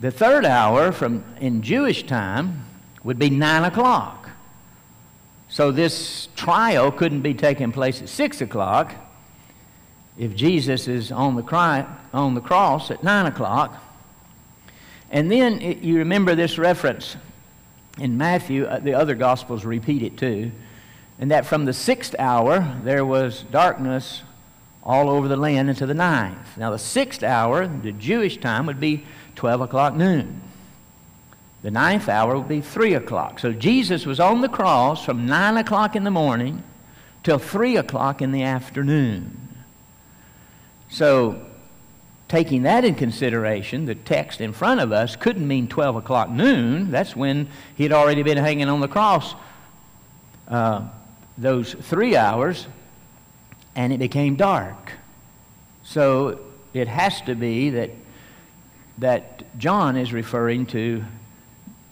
The 0.00 0.10
third 0.10 0.44
hour 0.44 0.92
from 0.92 1.24
in 1.40 1.62
Jewish 1.62 2.04
time 2.04 2.64
would 3.04 3.18
be 3.18 3.30
nine 3.30 3.64
o'clock. 3.64 4.28
So 5.48 5.70
this 5.70 6.28
trial 6.34 6.90
couldn't 6.90 7.22
be 7.22 7.34
taking 7.34 7.72
place 7.72 8.02
at 8.02 8.08
6 8.08 8.40
o'clock 8.40 8.94
if 10.18 10.34
Jesus 10.34 10.88
is 10.88 11.12
on 11.12 11.36
the, 11.36 11.42
cry, 11.42 11.86
on 12.12 12.34
the 12.34 12.40
cross 12.40 12.90
at 12.90 13.04
9 13.04 13.26
o'clock. 13.26 13.82
And 15.10 15.30
then 15.30 15.60
it, 15.62 15.78
you 15.78 15.98
remember 15.98 16.34
this 16.34 16.58
reference 16.58 17.16
in 17.98 18.16
Matthew, 18.18 18.64
uh, 18.64 18.78
the 18.78 18.94
other 18.94 19.14
Gospels 19.14 19.64
repeat 19.64 20.02
it 20.02 20.16
too, 20.16 20.52
and 21.18 21.30
that 21.30 21.46
from 21.46 21.64
the 21.64 21.72
sixth 21.72 22.14
hour 22.18 22.76
there 22.84 23.04
was 23.04 23.44
darkness 23.50 24.22
all 24.82 25.10
over 25.10 25.26
the 25.26 25.36
land 25.36 25.68
until 25.68 25.88
the 25.88 25.94
ninth. 25.94 26.56
Now, 26.56 26.70
the 26.70 26.78
sixth 26.78 27.22
hour, 27.22 27.66
the 27.66 27.92
Jewish 27.92 28.38
time, 28.38 28.66
would 28.66 28.78
be 28.78 29.04
12 29.34 29.62
o'clock 29.62 29.96
noon. 29.96 30.42
The 31.62 31.72
ninth 31.72 32.08
hour 32.08 32.38
would 32.38 32.48
be 32.48 32.60
3 32.60 32.94
o'clock. 32.94 33.40
So 33.40 33.52
Jesus 33.52 34.06
was 34.06 34.20
on 34.20 34.42
the 34.42 34.48
cross 34.48 35.04
from 35.04 35.26
9 35.26 35.56
o'clock 35.56 35.96
in 35.96 36.04
the 36.04 36.10
morning 36.12 36.62
till 37.24 37.38
3 37.38 37.76
o'clock 37.76 38.22
in 38.22 38.30
the 38.30 38.44
afternoon. 38.44 39.48
So, 40.88 41.44
taking 42.28 42.62
that 42.62 42.84
in 42.84 42.94
consideration, 42.94 43.84
the 43.84 43.94
text 43.94 44.40
in 44.40 44.52
front 44.52 44.80
of 44.80 44.92
us 44.92 45.16
couldn't 45.16 45.46
mean 45.46 45.68
12 45.68 45.96
o'clock 45.96 46.28
noon. 46.28 46.90
That's 46.90 47.14
when 47.14 47.48
he 47.76 47.84
had 47.84 47.92
already 47.92 48.22
been 48.22 48.38
hanging 48.38 48.68
on 48.68 48.80
the 48.80 48.88
cross 48.88 49.34
uh, 50.48 50.88
those 51.38 51.74
three 51.74 52.16
hours, 52.16 52.66
and 53.74 53.92
it 53.92 53.98
became 53.98 54.36
dark. 54.36 54.92
So, 55.82 56.40
it 56.72 56.88
has 56.88 57.20
to 57.22 57.34
be 57.34 57.70
that, 57.70 57.90
that 58.98 59.58
John 59.58 59.96
is 59.96 60.12
referring 60.12 60.66
to 60.66 61.04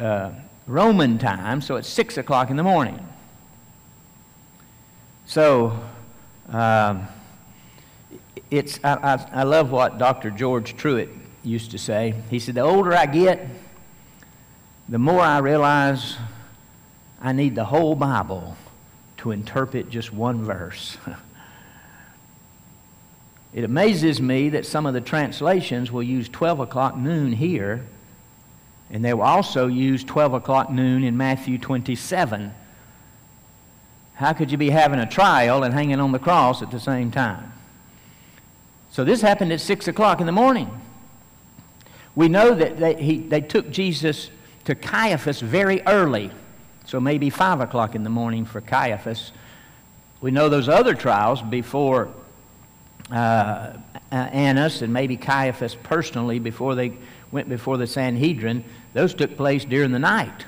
uh, 0.00 0.30
Roman 0.66 1.18
time, 1.18 1.60
so 1.60 1.76
it's 1.76 1.88
6 1.88 2.16
o'clock 2.18 2.50
in 2.50 2.56
the 2.56 2.62
morning. 2.62 2.98
So, 5.26 5.78
um, 6.48 7.08
it's, 8.58 8.78
I, 8.84 8.94
I, 8.94 9.40
I 9.40 9.42
love 9.42 9.70
what 9.70 9.98
Dr. 9.98 10.30
George 10.30 10.76
Truett 10.76 11.08
used 11.42 11.72
to 11.72 11.78
say. 11.78 12.14
He 12.30 12.38
said, 12.38 12.54
The 12.54 12.62
older 12.62 12.94
I 12.94 13.06
get, 13.06 13.48
the 14.88 14.98
more 14.98 15.20
I 15.20 15.38
realize 15.38 16.16
I 17.20 17.32
need 17.32 17.54
the 17.54 17.64
whole 17.64 17.94
Bible 17.94 18.56
to 19.18 19.30
interpret 19.30 19.88
just 19.88 20.12
one 20.12 20.44
verse. 20.44 20.98
it 23.54 23.64
amazes 23.64 24.20
me 24.20 24.50
that 24.50 24.66
some 24.66 24.86
of 24.86 24.94
the 24.94 25.00
translations 25.00 25.90
will 25.90 26.02
use 26.02 26.28
12 26.28 26.60
o'clock 26.60 26.96
noon 26.96 27.32
here 27.32 27.84
and 28.90 29.04
they 29.04 29.14
will 29.14 29.22
also 29.22 29.66
use 29.66 30.04
12 30.04 30.34
o'clock 30.34 30.70
noon 30.70 31.02
in 31.02 31.16
Matthew 31.16 31.58
27. 31.58 32.54
How 34.14 34.32
could 34.32 34.52
you 34.52 34.58
be 34.58 34.70
having 34.70 35.00
a 35.00 35.06
trial 35.06 35.64
and 35.64 35.74
hanging 35.74 35.98
on 35.98 36.12
the 36.12 36.18
cross 36.18 36.62
at 36.62 36.70
the 36.70 36.78
same 36.78 37.10
time? 37.10 37.52
So 38.94 39.02
this 39.02 39.22
happened 39.22 39.52
at 39.52 39.60
6 39.60 39.88
o'clock 39.88 40.20
in 40.20 40.26
the 40.26 40.30
morning. 40.30 40.70
We 42.14 42.28
know 42.28 42.54
that 42.54 42.76
they, 42.76 42.94
he, 42.94 43.18
they 43.18 43.40
took 43.40 43.68
Jesus 43.68 44.30
to 44.66 44.76
Caiaphas 44.76 45.40
very 45.40 45.82
early, 45.84 46.30
so 46.84 47.00
maybe 47.00 47.28
5 47.28 47.60
o'clock 47.60 47.96
in 47.96 48.04
the 48.04 48.08
morning 48.08 48.44
for 48.44 48.60
Caiaphas. 48.60 49.32
We 50.20 50.30
know 50.30 50.48
those 50.48 50.68
other 50.68 50.94
trials 50.94 51.42
before 51.42 52.08
uh, 53.10 53.72
uh 54.12 54.14
Annas 54.14 54.80
and 54.80 54.92
maybe 54.92 55.16
Caiaphas 55.16 55.74
personally 55.74 56.38
before 56.38 56.76
they 56.76 56.92
went 57.32 57.48
before 57.48 57.76
the 57.78 57.88
Sanhedrin. 57.88 58.62
Those 58.92 59.12
took 59.12 59.36
place 59.36 59.64
during 59.64 59.90
the 59.90 59.98
night. 59.98 60.44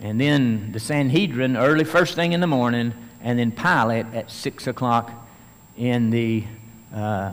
And 0.00 0.20
then 0.20 0.72
the 0.72 0.80
Sanhedrin 0.80 1.56
early, 1.56 1.84
first 1.84 2.16
thing 2.16 2.32
in 2.32 2.40
the 2.40 2.48
morning, 2.48 2.94
and 3.22 3.38
then 3.38 3.52
Pilate 3.52 4.06
at 4.12 4.28
6 4.28 4.66
o'clock 4.66 5.12
in 5.76 6.10
the, 6.10 6.42
uh, 6.94 7.32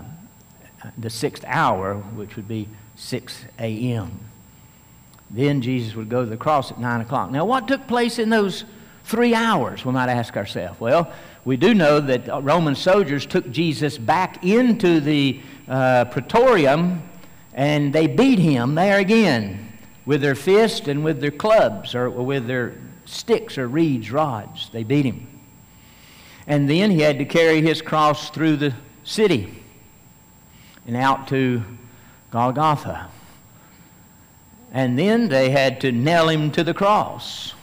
the 0.97 1.09
sixth 1.09 1.43
hour, 1.47 1.95
which 1.95 2.35
would 2.35 2.47
be 2.47 2.67
6 2.95 3.45
a.m. 3.59 4.19
Then 5.29 5.61
Jesus 5.61 5.95
would 5.95 6.09
go 6.09 6.23
to 6.23 6.29
the 6.29 6.37
cross 6.37 6.71
at 6.71 6.79
9 6.79 7.01
o'clock. 7.01 7.31
Now, 7.31 7.45
what 7.45 7.67
took 7.67 7.87
place 7.87 8.19
in 8.19 8.29
those 8.29 8.65
three 9.03 9.33
hours, 9.33 9.85
we 9.85 9.91
might 9.91 10.09
ask 10.09 10.35
ourselves? 10.37 10.79
Well, 10.79 11.11
we 11.45 11.57
do 11.57 11.73
know 11.73 11.99
that 11.99 12.43
Roman 12.43 12.75
soldiers 12.75 13.25
took 13.25 13.49
Jesus 13.51 13.97
back 13.97 14.43
into 14.43 14.99
the 14.99 15.39
uh, 15.67 16.05
praetorium 16.05 17.03
and 17.53 17.93
they 17.93 18.07
beat 18.07 18.39
him 18.39 18.75
there 18.75 18.99
again 18.99 19.73
with 20.05 20.21
their 20.21 20.35
fists 20.35 20.87
and 20.87 21.03
with 21.03 21.21
their 21.21 21.31
clubs 21.31 21.95
or 21.95 22.09
with 22.09 22.47
their 22.47 22.75
sticks 23.05 23.57
or 23.57 23.67
reeds, 23.67 24.11
rods. 24.11 24.69
They 24.71 24.83
beat 24.83 25.05
him. 25.05 25.27
And 26.47 26.69
then 26.69 26.91
he 26.91 27.01
had 27.01 27.17
to 27.19 27.25
carry 27.25 27.61
his 27.61 27.81
cross 27.81 28.29
through 28.29 28.57
the 28.57 28.73
city 29.09 29.51
and 30.85 30.95
out 30.95 31.27
to 31.27 31.63
Golgotha. 32.31 33.09
And 34.71 34.99
then 34.99 35.29
they 35.29 35.49
had 35.49 35.81
to 35.81 35.91
nail 35.91 36.29
him 36.29 36.51
to 36.51 36.63
the 36.63 36.75
cross. 36.75 37.53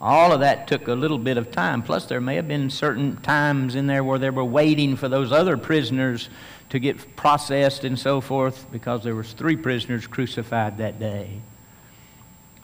All 0.00 0.32
of 0.32 0.40
that 0.40 0.68
took 0.68 0.86
a 0.86 0.94
little 0.94 1.18
bit 1.18 1.36
of 1.36 1.50
time. 1.50 1.82
Plus, 1.82 2.06
there 2.06 2.20
may 2.20 2.36
have 2.36 2.46
been 2.46 2.70
certain 2.70 3.16
times 3.16 3.74
in 3.74 3.88
there 3.88 4.04
where 4.04 4.20
they 4.20 4.30
were 4.30 4.44
waiting 4.44 4.94
for 4.94 5.08
those 5.08 5.32
other 5.32 5.56
prisoners 5.56 6.30
to 6.70 6.78
get 6.78 7.16
processed 7.16 7.82
and 7.82 7.98
so 7.98 8.20
forth 8.20 8.70
because 8.70 9.02
there 9.02 9.16
was 9.16 9.32
three 9.32 9.56
prisoners 9.56 10.06
crucified 10.06 10.78
that 10.78 11.00
day. 11.00 11.40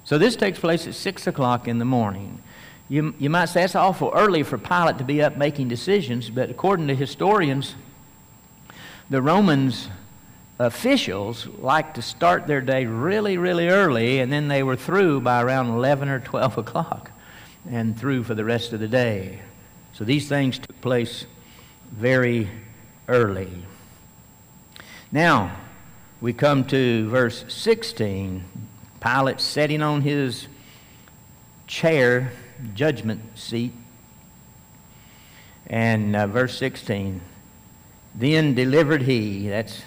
So 0.04 0.18
this 0.18 0.36
takes 0.36 0.60
place 0.60 0.86
at 0.86 0.94
6 0.94 1.26
o'clock 1.26 1.66
in 1.66 1.80
the 1.80 1.84
morning. 1.84 2.40
You, 2.88 3.14
you 3.18 3.30
might 3.30 3.46
say 3.46 3.64
it's 3.64 3.74
awful 3.74 4.12
early 4.14 4.44
for 4.44 4.58
Pilate 4.58 4.98
to 4.98 5.04
be 5.04 5.20
up 5.20 5.36
making 5.36 5.66
decisions, 5.68 6.30
but 6.30 6.50
according 6.50 6.86
to 6.88 6.94
historians, 6.94 7.74
the 9.10 9.20
Romans 9.20 9.88
officials 10.58 11.46
liked 11.58 11.96
to 11.96 12.02
start 12.02 12.46
their 12.46 12.60
day 12.60 12.86
really, 12.86 13.36
really 13.36 13.68
early, 13.68 14.20
and 14.20 14.32
then 14.32 14.48
they 14.48 14.62
were 14.62 14.76
through 14.76 15.20
by 15.20 15.42
around 15.42 15.68
11 15.68 16.08
or 16.08 16.20
12 16.20 16.58
o'clock 16.58 17.10
and 17.68 17.98
through 17.98 18.24
for 18.24 18.34
the 18.34 18.44
rest 18.44 18.72
of 18.72 18.80
the 18.80 18.88
day. 18.88 19.40
So 19.92 20.04
these 20.04 20.28
things 20.28 20.58
took 20.58 20.80
place 20.80 21.26
very 21.90 22.48
early. 23.08 23.50
Now, 25.12 25.56
we 26.20 26.32
come 26.32 26.64
to 26.66 27.08
verse 27.08 27.44
16. 27.48 28.44
Pilate 29.00 29.40
sitting 29.40 29.82
on 29.82 30.00
his 30.00 30.48
chair, 31.66 32.32
judgment 32.74 33.38
seat. 33.38 33.72
And 35.66 36.14
uh, 36.14 36.26
verse 36.26 36.56
16 36.58 37.20
Then 38.14 38.54
delivered 38.54 39.02
he, 39.02 39.48
that's 39.48 39.82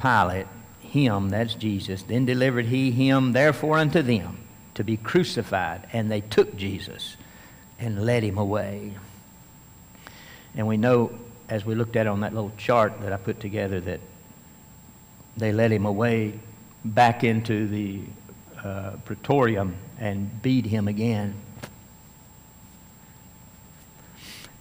Pilate, 0.00 0.46
him, 0.80 1.28
that's 1.28 1.54
Jesus. 1.54 2.02
Then 2.02 2.24
delivered 2.24 2.66
he 2.66 2.90
him, 2.90 3.32
therefore, 3.32 3.78
unto 3.78 4.02
them 4.02 4.38
to 4.74 4.82
be 4.82 4.96
crucified. 4.96 5.86
And 5.92 6.10
they 6.10 6.20
took 6.20 6.56
Jesus 6.56 7.16
and 7.78 8.04
led 8.04 8.24
him 8.24 8.38
away. 8.38 8.94
And 10.54 10.66
we 10.66 10.76
know, 10.76 11.12
as 11.48 11.64
we 11.64 11.74
looked 11.74 11.96
at 11.96 12.06
on 12.06 12.20
that 12.20 12.34
little 12.34 12.52
chart 12.56 13.00
that 13.02 13.12
I 13.12 13.16
put 13.16 13.40
together, 13.40 13.80
that 13.80 14.00
they 15.36 15.52
led 15.52 15.70
him 15.70 15.86
away 15.86 16.38
back 16.84 17.24
into 17.24 17.68
the 17.68 18.00
uh, 18.62 18.90
praetorium 19.04 19.76
and 19.98 20.42
beat 20.42 20.66
him 20.66 20.88
again. 20.88 21.34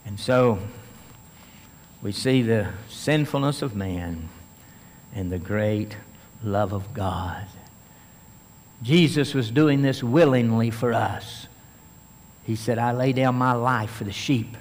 And 0.05 0.19
so 0.19 0.59
we 2.01 2.11
see 2.11 2.41
the 2.41 2.69
sinfulness 2.89 3.61
of 3.61 3.75
man 3.75 4.29
and 5.13 5.31
the 5.31 5.39
great 5.39 5.95
love 6.43 6.73
of 6.73 6.93
God. 6.93 7.45
Jesus 8.81 9.33
was 9.33 9.51
doing 9.51 9.81
this 9.81 10.03
willingly 10.03 10.71
for 10.71 10.93
us. 10.93 11.47
He 12.43 12.55
said, 12.55 12.79
I 12.79 12.91
lay 12.91 13.13
down 13.13 13.35
my 13.35 13.53
life 13.53 13.91
for 13.91 14.03
the 14.03 14.11
sheep. 14.11 14.57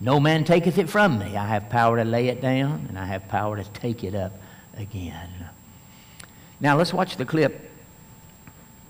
No 0.00 0.18
man 0.18 0.44
taketh 0.44 0.78
it 0.78 0.88
from 0.88 1.18
me. 1.18 1.36
I 1.36 1.46
have 1.46 1.68
power 1.68 1.98
to 1.98 2.04
lay 2.04 2.28
it 2.28 2.40
down, 2.40 2.86
and 2.88 2.98
I 2.98 3.04
have 3.04 3.28
power 3.28 3.56
to 3.56 3.64
take 3.64 4.02
it 4.02 4.14
up 4.14 4.32
again. 4.76 5.28
Now, 6.58 6.76
let's 6.76 6.94
watch 6.94 7.16
the 7.16 7.26
clip 7.26 7.70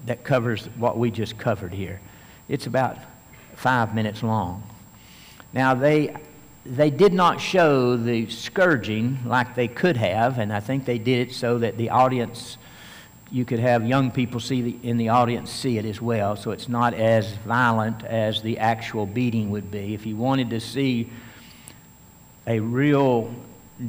that 0.07 0.22
covers 0.22 0.66
what 0.76 0.97
we 0.97 1.11
just 1.11 1.36
covered 1.36 1.74
here. 1.74 2.01
It's 2.49 2.66
about 2.66 2.99
five 3.57 3.95
minutes 3.95 4.22
long. 4.22 4.62
Now, 5.53 5.74
they, 5.74 6.14
they 6.65 6.91
did 6.91 7.13
not 7.13 7.41
show 7.41 7.97
the 7.97 8.29
scourging 8.29 9.19
like 9.25 9.55
they 9.55 9.69
could 9.69 9.97
have, 9.97 10.39
and 10.39 10.53
I 10.53 10.61
think 10.61 10.85
they 10.85 10.99
did 10.99 11.29
it 11.29 11.35
so 11.35 11.59
that 11.59 11.77
the 11.77 11.91
audience 11.91 12.59
you 13.31 13.45
could 13.45 13.61
have 13.61 13.87
young 13.87 14.11
people 14.11 14.41
see 14.41 14.61
the, 14.61 14.79
in 14.83 14.97
the 14.97 15.09
audience 15.09 15.51
see 15.51 15.79
it 15.79 15.85
as 15.85 16.03
well, 16.03 16.37
so 16.37 16.51
it's 16.51 16.69
not 16.69 16.95
as 16.95 17.33
violent 17.47 18.05
as 18.05 18.43
the 18.43 18.59
actual 18.59 19.07
beating 19.07 19.51
would 19.51 19.71
be. 19.71 19.95
If 19.95 20.05
you 20.05 20.17
wanted 20.17 20.51
to 20.51 20.61
see 20.61 21.11
a 22.47 22.59
real 22.59 23.33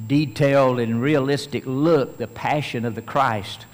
detailed 0.07 0.79
and 0.79 1.01
realistic 1.01 1.63
look, 1.65 2.17
the 2.17 2.27
passion 2.27 2.85
of 2.85 2.95
the 2.95 3.01
Christ 3.01 3.65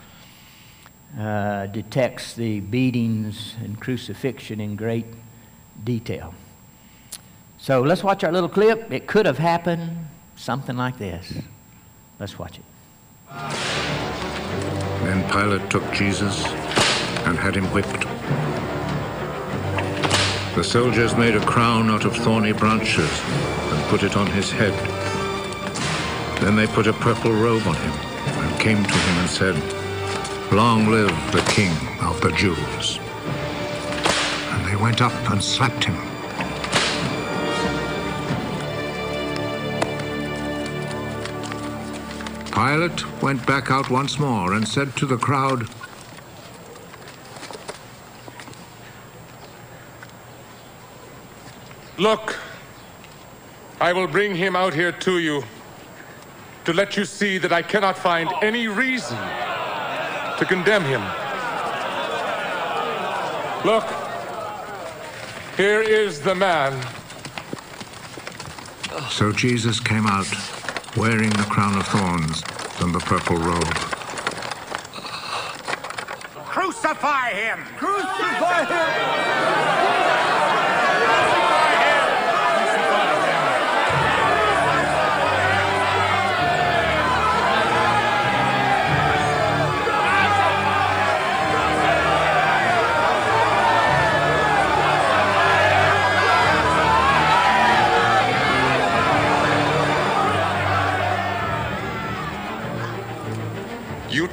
uh, 1.20 1.68
detects 1.68 2.34
the 2.34 2.62
beatings 2.62 3.56
and 3.62 3.80
crucifixion 3.80 4.62
in 4.62 4.76
great 4.76 5.06
detail. 5.84 6.34
So 7.58 7.82
let's 7.82 8.04
watch 8.04 8.24
our 8.24 8.32
little 8.32 8.50
clip. 8.50 8.92
It 8.92 9.08
could 9.08 9.26
have 9.26 9.38
happened 9.38 10.08
something 10.36 10.78
like 10.78 10.98
this. 10.98 11.34
Let's 12.20 12.38
watch 12.40 12.60
it. 12.60 12.66
Then 15.04 15.30
Pilate 15.32 15.70
took 15.70 15.84
Jesus 15.92 16.46
and 17.26 17.38
had 17.38 17.56
him 17.56 17.66
whipped. 17.66 18.06
The 20.56 20.64
soldiers 20.64 21.16
made 21.16 21.36
a 21.36 21.46
crown 21.46 21.90
out 21.90 22.06
of 22.06 22.16
thorny 22.16 22.52
branches 22.52 23.22
and 23.28 23.84
put 23.90 24.04
it 24.04 24.16
on 24.18 24.28
his 24.28 24.50
head. 24.50 24.74
Then 26.42 26.56
they 26.56 26.68
put 26.68 26.88
a 26.88 26.94
purple 26.94 27.32
robe 27.32 27.68
on 27.68 27.76
him 27.76 27.92
and 27.92 28.60
came 28.60 28.84
to 28.84 28.94
him 28.94 29.18
and 29.20 29.30
said, 29.30 29.56
Long 30.52 30.90
live 30.90 31.12
the 31.32 31.42
King 31.52 31.74
of 32.02 32.20
the 32.22 32.32
Jews. 32.32 33.00
And 34.52 34.66
they 34.66 34.76
went 34.76 35.02
up 35.02 35.14
and 35.30 35.44
slapped 35.44 35.84
him. 35.84 36.07
Pilate 42.58 43.22
went 43.22 43.46
back 43.46 43.70
out 43.70 43.92
once 43.92 44.18
more 44.18 44.56
and 44.56 44.68
said 44.68 44.96
to 44.96 45.06
the 45.06 45.16
crowd, 45.16 45.70
Look, 52.00 52.36
I 53.80 53.94
will 53.94 54.08
bring 54.08 54.36
him 54.36 54.56
out 54.56 54.74
here 54.74 54.92
to 54.92 55.20
you 55.20 55.44
to 56.66 56.74
let 56.74 56.98
you 56.98 57.06
see 57.06 57.38
that 57.38 57.54
I 57.54 57.62
cannot 57.62 57.96
find 57.96 58.28
any 58.42 58.68
reason 58.68 59.20
to 60.40 60.46
condemn 60.48 60.84
him. 60.84 61.04
Look, 63.64 63.86
here 65.58 65.84
is 65.84 66.22
the 66.22 66.34
man. 66.34 66.74
So 69.12 69.32
Jesus 69.32 69.80
came 69.80 70.08
out 70.08 70.57
wearing 70.98 71.30
the 71.30 71.44
crown 71.44 71.78
of 71.78 71.86
thorns 71.88 72.42
and 72.82 72.94
the 72.94 73.00
purple 73.00 73.38
robe. 73.38 73.64
Crucify 76.46 77.30
him! 77.34 77.60
Crucify 77.78 78.66
him! 78.66 79.67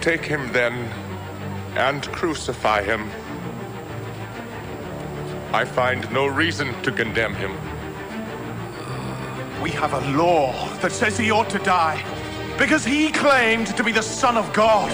Take 0.04 0.26
him 0.26 0.52
then 0.52 0.74
and 1.78 2.06
crucify 2.12 2.82
him. 2.82 3.08
I 5.50 5.64
find 5.64 6.12
no 6.12 6.26
reason 6.26 6.74
to 6.82 6.92
condemn 6.92 7.34
him. 7.34 7.52
We 9.62 9.70
have 9.70 9.94
a 9.94 10.00
law 10.14 10.52
that 10.82 10.92
says 10.92 11.16
he 11.16 11.30
ought 11.30 11.48
to 11.48 11.58
die 11.60 12.04
because 12.58 12.84
he 12.84 13.10
claimed 13.12 13.68
to 13.68 13.82
be 13.82 13.92
the 13.92 14.02
Son 14.02 14.36
of 14.36 14.52
God. 14.52 14.90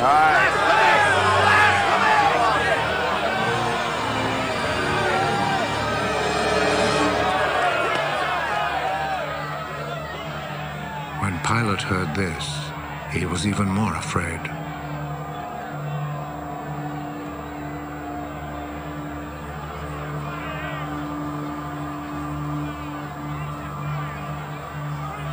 When 11.21 11.37
Pilate 11.41 11.83
heard 11.83 12.15
this, 12.15 12.71
he 13.13 13.27
was 13.27 13.45
even 13.45 13.69
more 13.69 13.97
afraid. 13.97 14.39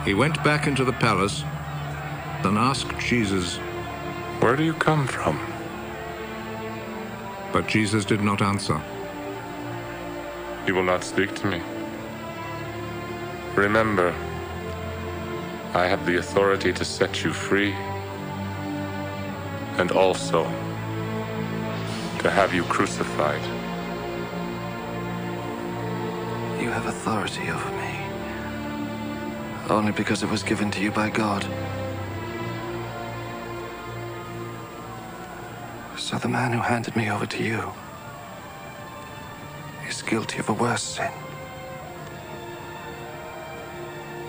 He 0.07 0.13
went 0.13 0.41
back 0.41 0.67
into 0.67 0.85
the 0.85 0.93
palace 0.93 1.43
and 2.45 2.57
asked 2.57 2.97
Jesus, 2.97 3.57
Where 4.39 4.55
do 4.55 4.63
you 4.63 4.71
come 4.71 5.05
from? 5.05 5.37
But 7.51 7.67
Jesus 7.67 8.05
did 8.05 8.21
not 8.21 8.41
answer. 8.41 8.81
You 10.65 10.75
will 10.75 10.85
not 10.85 11.03
speak 11.03 11.35
to 11.35 11.47
me. 11.47 11.61
Remember, 13.57 14.15
I 15.73 15.87
have 15.87 16.05
the 16.05 16.19
authority 16.19 16.71
to 16.71 16.85
set 16.85 17.25
you 17.25 17.33
free 17.33 17.73
and 19.77 19.91
also 19.91 20.45
to 22.19 22.29
have 22.31 22.53
you 22.53 22.63
crucified. 22.63 23.43
You 26.61 26.69
have 26.69 26.85
authority 26.85 27.49
over 27.49 27.71
me 27.71 27.96
only 29.71 29.91
because 29.91 30.23
it 30.23 30.29
was 30.29 30.43
given 30.43 30.71
to 30.71 30.81
you 30.81 30.91
by 30.91 31.09
God. 31.09 31.45
So 35.97 36.17
the 36.17 36.29
man 36.29 36.53
who 36.53 36.59
handed 36.59 36.95
me 36.95 37.09
over 37.09 37.25
to 37.25 37.43
you 37.43 37.73
is 39.87 40.01
guilty 40.01 40.39
of 40.39 40.49
a 40.49 40.53
worse 40.53 40.83
sin. 40.83 41.11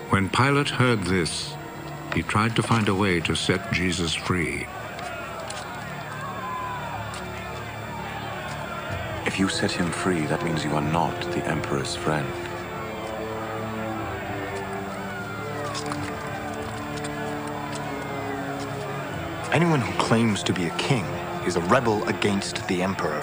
When 0.09 0.29
Pilate 0.29 0.69
heard 0.69 1.03
this, 1.03 1.55
he 2.13 2.23
tried 2.23 2.55
to 2.55 2.63
find 2.63 2.89
a 2.89 2.95
way 2.95 3.19
to 3.21 3.35
set 3.35 3.71
Jesus 3.71 4.13
free. 4.13 4.67
If 9.25 9.37
you 9.39 9.47
set 9.47 9.71
him 9.71 9.91
free, 9.91 10.25
that 10.25 10.43
means 10.43 10.65
you 10.65 10.71
are 10.71 10.81
not 10.81 11.21
the 11.31 11.45
Emperor's 11.45 11.95
friend. 11.95 12.48
Anyone 19.51 19.81
who 19.81 19.91
claims 19.97 20.43
to 20.43 20.53
be 20.53 20.67
a 20.67 20.69
king 20.77 21.03
is 21.43 21.55
a 21.55 21.61
rebel 21.61 22.07
against 22.07 22.67
the 22.67 22.83
Emperor. 22.83 23.21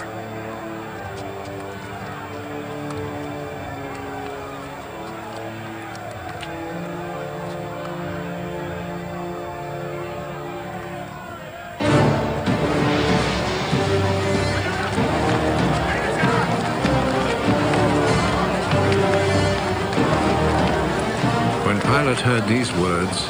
When 21.63 21.79
Pilate 21.79 22.19
heard 22.19 22.45
these 22.49 22.73
words, 22.73 23.25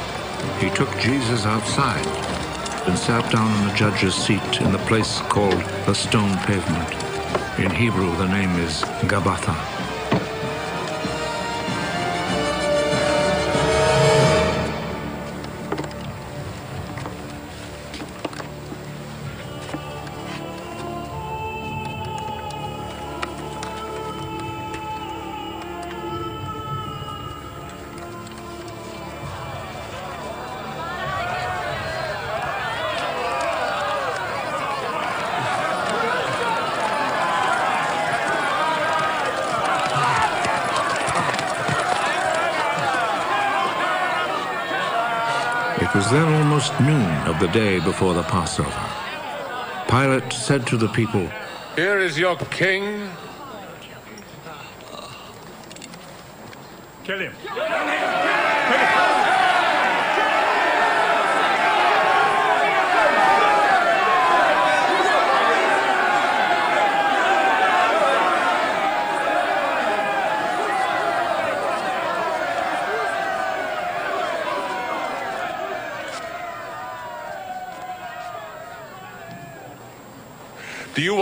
he 0.60 0.72
took 0.72 0.90
Jesus 0.98 1.46
outside 1.46 2.27
and 2.88 2.98
sat 2.98 3.32
down 3.32 3.52
on 3.52 3.68
the 3.68 3.74
judge's 3.74 4.16
seat 4.16 4.62
in 4.62 4.72
the 4.72 4.78
place 4.80 5.20
called 5.22 5.62
the 5.86 5.94
stone 5.94 6.38
pavement. 6.40 6.94
In 7.60 7.70
Hebrew, 7.72 8.16
the 8.16 8.28
name 8.28 8.52
is 8.60 8.82
Gabbatha. 9.04 9.77
Almost 46.58 46.80
noon 46.82 47.28
of 47.28 47.40
the 47.40 47.48
day 47.50 47.80
before 47.82 48.16
the 48.16 48.24
Passover. 48.24 48.72
Pilate 49.88 50.34
said 50.34 50.66
to 50.66 50.76
the 50.76 50.88
people, 50.88 51.30
Here 51.76 52.00
is 52.00 52.18
your 52.18 52.36
king. 52.50 53.08
Kill 57.04 57.20
him. 57.20 57.36
Do 57.44 57.54
you 57.54 58.47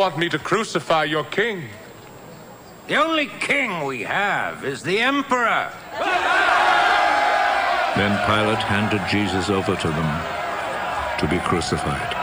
want 0.06 0.20
me 0.20 0.30
to 0.30 0.38
crucify 0.38 1.03
your 1.03 1.24
king? 1.24 1.64
The 2.88 2.93
only 2.93 3.26
king 3.26 3.86
we 3.86 4.03
have 4.03 4.64
is 4.64 4.84
the 4.84 4.99
emperor. 4.99 5.74
Then 7.95 8.14
Pilate 8.28 8.60
handed 8.60 9.01
Jesus 9.10 9.49
over 9.49 9.76
to 9.76 9.88
them 9.88 11.18
to 11.18 11.28
be 11.28 11.39
crucified. 11.39 12.16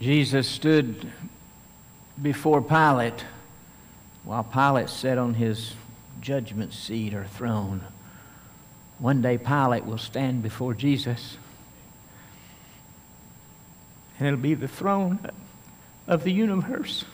Jesus 0.00 0.48
stood 0.48 1.12
before 2.20 2.60
Pilate 2.60 3.24
while 4.24 4.42
Pilate 4.42 4.88
sat 4.88 5.16
on 5.16 5.34
his 5.34 5.74
judgment 6.20 6.72
seat 6.72 7.14
or 7.14 7.24
throne. 7.24 7.82
One 8.98 9.22
day 9.22 9.38
Pilate 9.38 9.86
will 9.86 9.98
stand 9.98 10.42
before 10.42 10.74
Jesus, 10.74 11.38
and 14.18 14.28
it'll 14.28 14.38
be 14.40 14.54
the 14.54 14.68
throne 14.68 15.18
of 16.06 16.24
the 16.24 16.32
universe. 16.32 17.04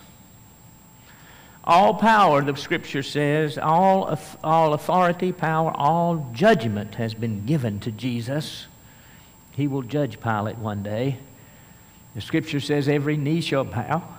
All 1.63 1.95
power, 1.95 2.43
the 2.43 2.57
scripture 2.57 3.03
says, 3.03 3.59
all, 3.59 4.19
all 4.43 4.75
authority, 4.75 5.33
power, 5.33 5.73
all 5.75 6.31
judgment 6.33 6.95
has 6.97 7.15
been 7.15 7.45
given 7.45 7.81
to 7.81 7.91
Jesus. 7.91 8.67
He 9.53 9.67
will 9.67 9.83
judge 9.83 10.21
Pilate 10.21 10.59
one 10.59 10.83
day. 10.83 11.19
The 12.15 12.21
scripture 12.21 12.61
says, 12.61 12.89
every 12.89 13.17
knee 13.17 13.41
shall 13.41 13.65
bow 13.65 14.16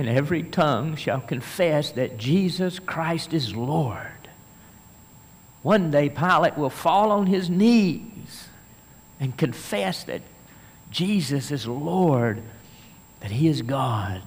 and 0.00 0.08
every 0.08 0.42
tongue 0.42 0.96
shall 0.96 1.20
confess 1.20 1.92
that 1.92 2.16
Jesus 2.16 2.78
Christ 2.78 3.34
is 3.34 3.54
Lord. 3.54 4.06
One 5.62 5.90
day, 5.90 6.08
Pilate 6.08 6.56
will 6.56 6.70
fall 6.70 7.12
on 7.12 7.26
his 7.26 7.50
knees 7.50 8.48
and 9.20 9.36
confess 9.36 10.04
that 10.04 10.22
Jesus 10.90 11.50
is 11.50 11.66
Lord, 11.66 12.40
that 13.20 13.30
he 13.30 13.46
is 13.46 13.60
God. 13.60 14.22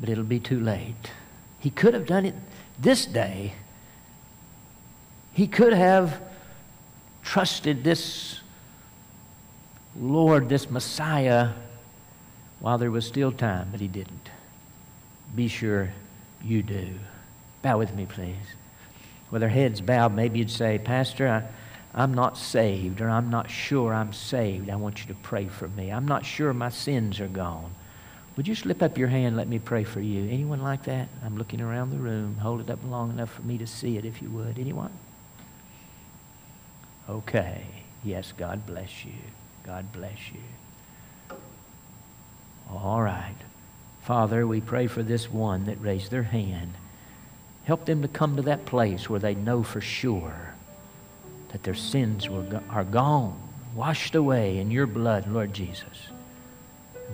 But 0.00 0.08
it'll 0.08 0.24
be 0.24 0.40
too 0.40 0.58
late. 0.58 1.12
He 1.60 1.70
could 1.70 1.94
have 1.94 2.06
done 2.06 2.26
it 2.26 2.34
this 2.80 3.06
day. 3.06 3.54
He 5.32 5.46
could 5.46 5.72
have 5.72 6.20
trusted 7.22 7.84
this 7.84 8.40
Lord, 9.96 10.48
this 10.48 10.68
Messiah, 10.68 11.50
while 12.62 12.78
there 12.78 12.92
was 12.92 13.04
still 13.04 13.32
time, 13.32 13.68
but 13.72 13.80
he 13.80 13.88
didn't. 13.88 14.30
Be 15.34 15.48
sure 15.48 15.92
you 16.44 16.62
do. 16.62 16.90
Bow 17.60 17.76
with 17.76 17.92
me, 17.92 18.06
please. 18.06 18.36
With 19.32 19.42
our 19.42 19.48
heads 19.48 19.80
bowed, 19.80 20.14
maybe 20.14 20.38
you'd 20.38 20.50
say, 20.50 20.78
Pastor, 20.78 21.26
I, 21.28 21.42
I'm 22.00 22.14
not 22.14 22.38
saved, 22.38 23.00
or 23.00 23.10
I'm 23.10 23.30
not 23.30 23.50
sure 23.50 23.92
I'm 23.92 24.12
saved. 24.12 24.70
I 24.70 24.76
want 24.76 25.00
you 25.00 25.06
to 25.08 25.20
pray 25.22 25.48
for 25.48 25.66
me. 25.66 25.90
I'm 25.90 26.06
not 26.06 26.24
sure 26.24 26.54
my 26.54 26.68
sins 26.68 27.18
are 27.18 27.26
gone. 27.26 27.74
Would 28.36 28.46
you 28.46 28.54
slip 28.54 28.80
up 28.80 28.96
your 28.96 29.08
hand 29.08 29.36
let 29.36 29.48
me 29.48 29.58
pray 29.58 29.82
for 29.82 30.00
you? 30.00 30.30
Anyone 30.30 30.62
like 30.62 30.84
that? 30.84 31.08
I'm 31.24 31.36
looking 31.36 31.60
around 31.60 31.90
the 31.90 31.98
room. 31.98 32.36
Hold 32.36 32.60
it 32.60 32.70
up 32.70 32.78
long 32.84 33.10
enough 33.10 33.32
for 33.32 33.42
me 33.42 33.58
to 33.58 33.66
see 33.66 33.96
it, 33.96 34.04
if 34.04 34.22
you 34.22 34.30
would. 34.30 34.56
Anyone? 34.56 34.92
Okay. 37.08 37.66
Yes, 38.04 38.32
God 38.36 38.64
bless 38.66 39.04
you. 39.04 39.12
God 39.64 39.90
bless 39.92 40.30
you. 40.32 40.40
All 42.70 43.02
right. 43.02 43.34
Father, 44.02 44.46
we 44.46 44.60
pray 44.60 44.86
for 44.86 45.02
this 45.02 45.30
one 45.30 45.66
that 45.66 45.80
raised 45.80 46.10
their 46.10 46.24
hand. 46.24 46.74
Help 47.64 47.84
them 47.84 48.02
to 48.02 48.08
come 48.08 48.36
to 48.36 48.42
that 48.42 48.66
place 48.66 49.08
where 49.08 49.20
they 49.20 49.34
know 49.34 49.62
for 49.62 49.80
sure 49.80 50.54
that 51.50 51.62
their 51.62 51.74
sins 51.74 52.28
were, 52.28 52.60
are 52.70 52.84
gone, 52.84 53.40
washed 53.74 54.14
away 54.14 54.58
in 54.58 54.70
your 54.70 54.86
blood, 54.86 55.28
Lord 55.28 55.52
Jesus, 55.52 56.08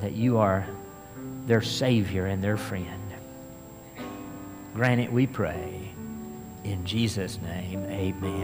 that 0.01 0.13
you 0.13 0.39
are 0.39 0.67
their 1.47 1.63
Savior 1.63 2.27
and 2.27 2.43
their 2.43 2.57
friend. 2.57 2.87
Grant 4.75 5.01
it, 5.01 5.13
we 5.13 5.27
pray. 5.27 5.91
In 6.65 6.85
Jesus' 6.85 7.39
name, 7.43 7.85
amen. 7.87 8.39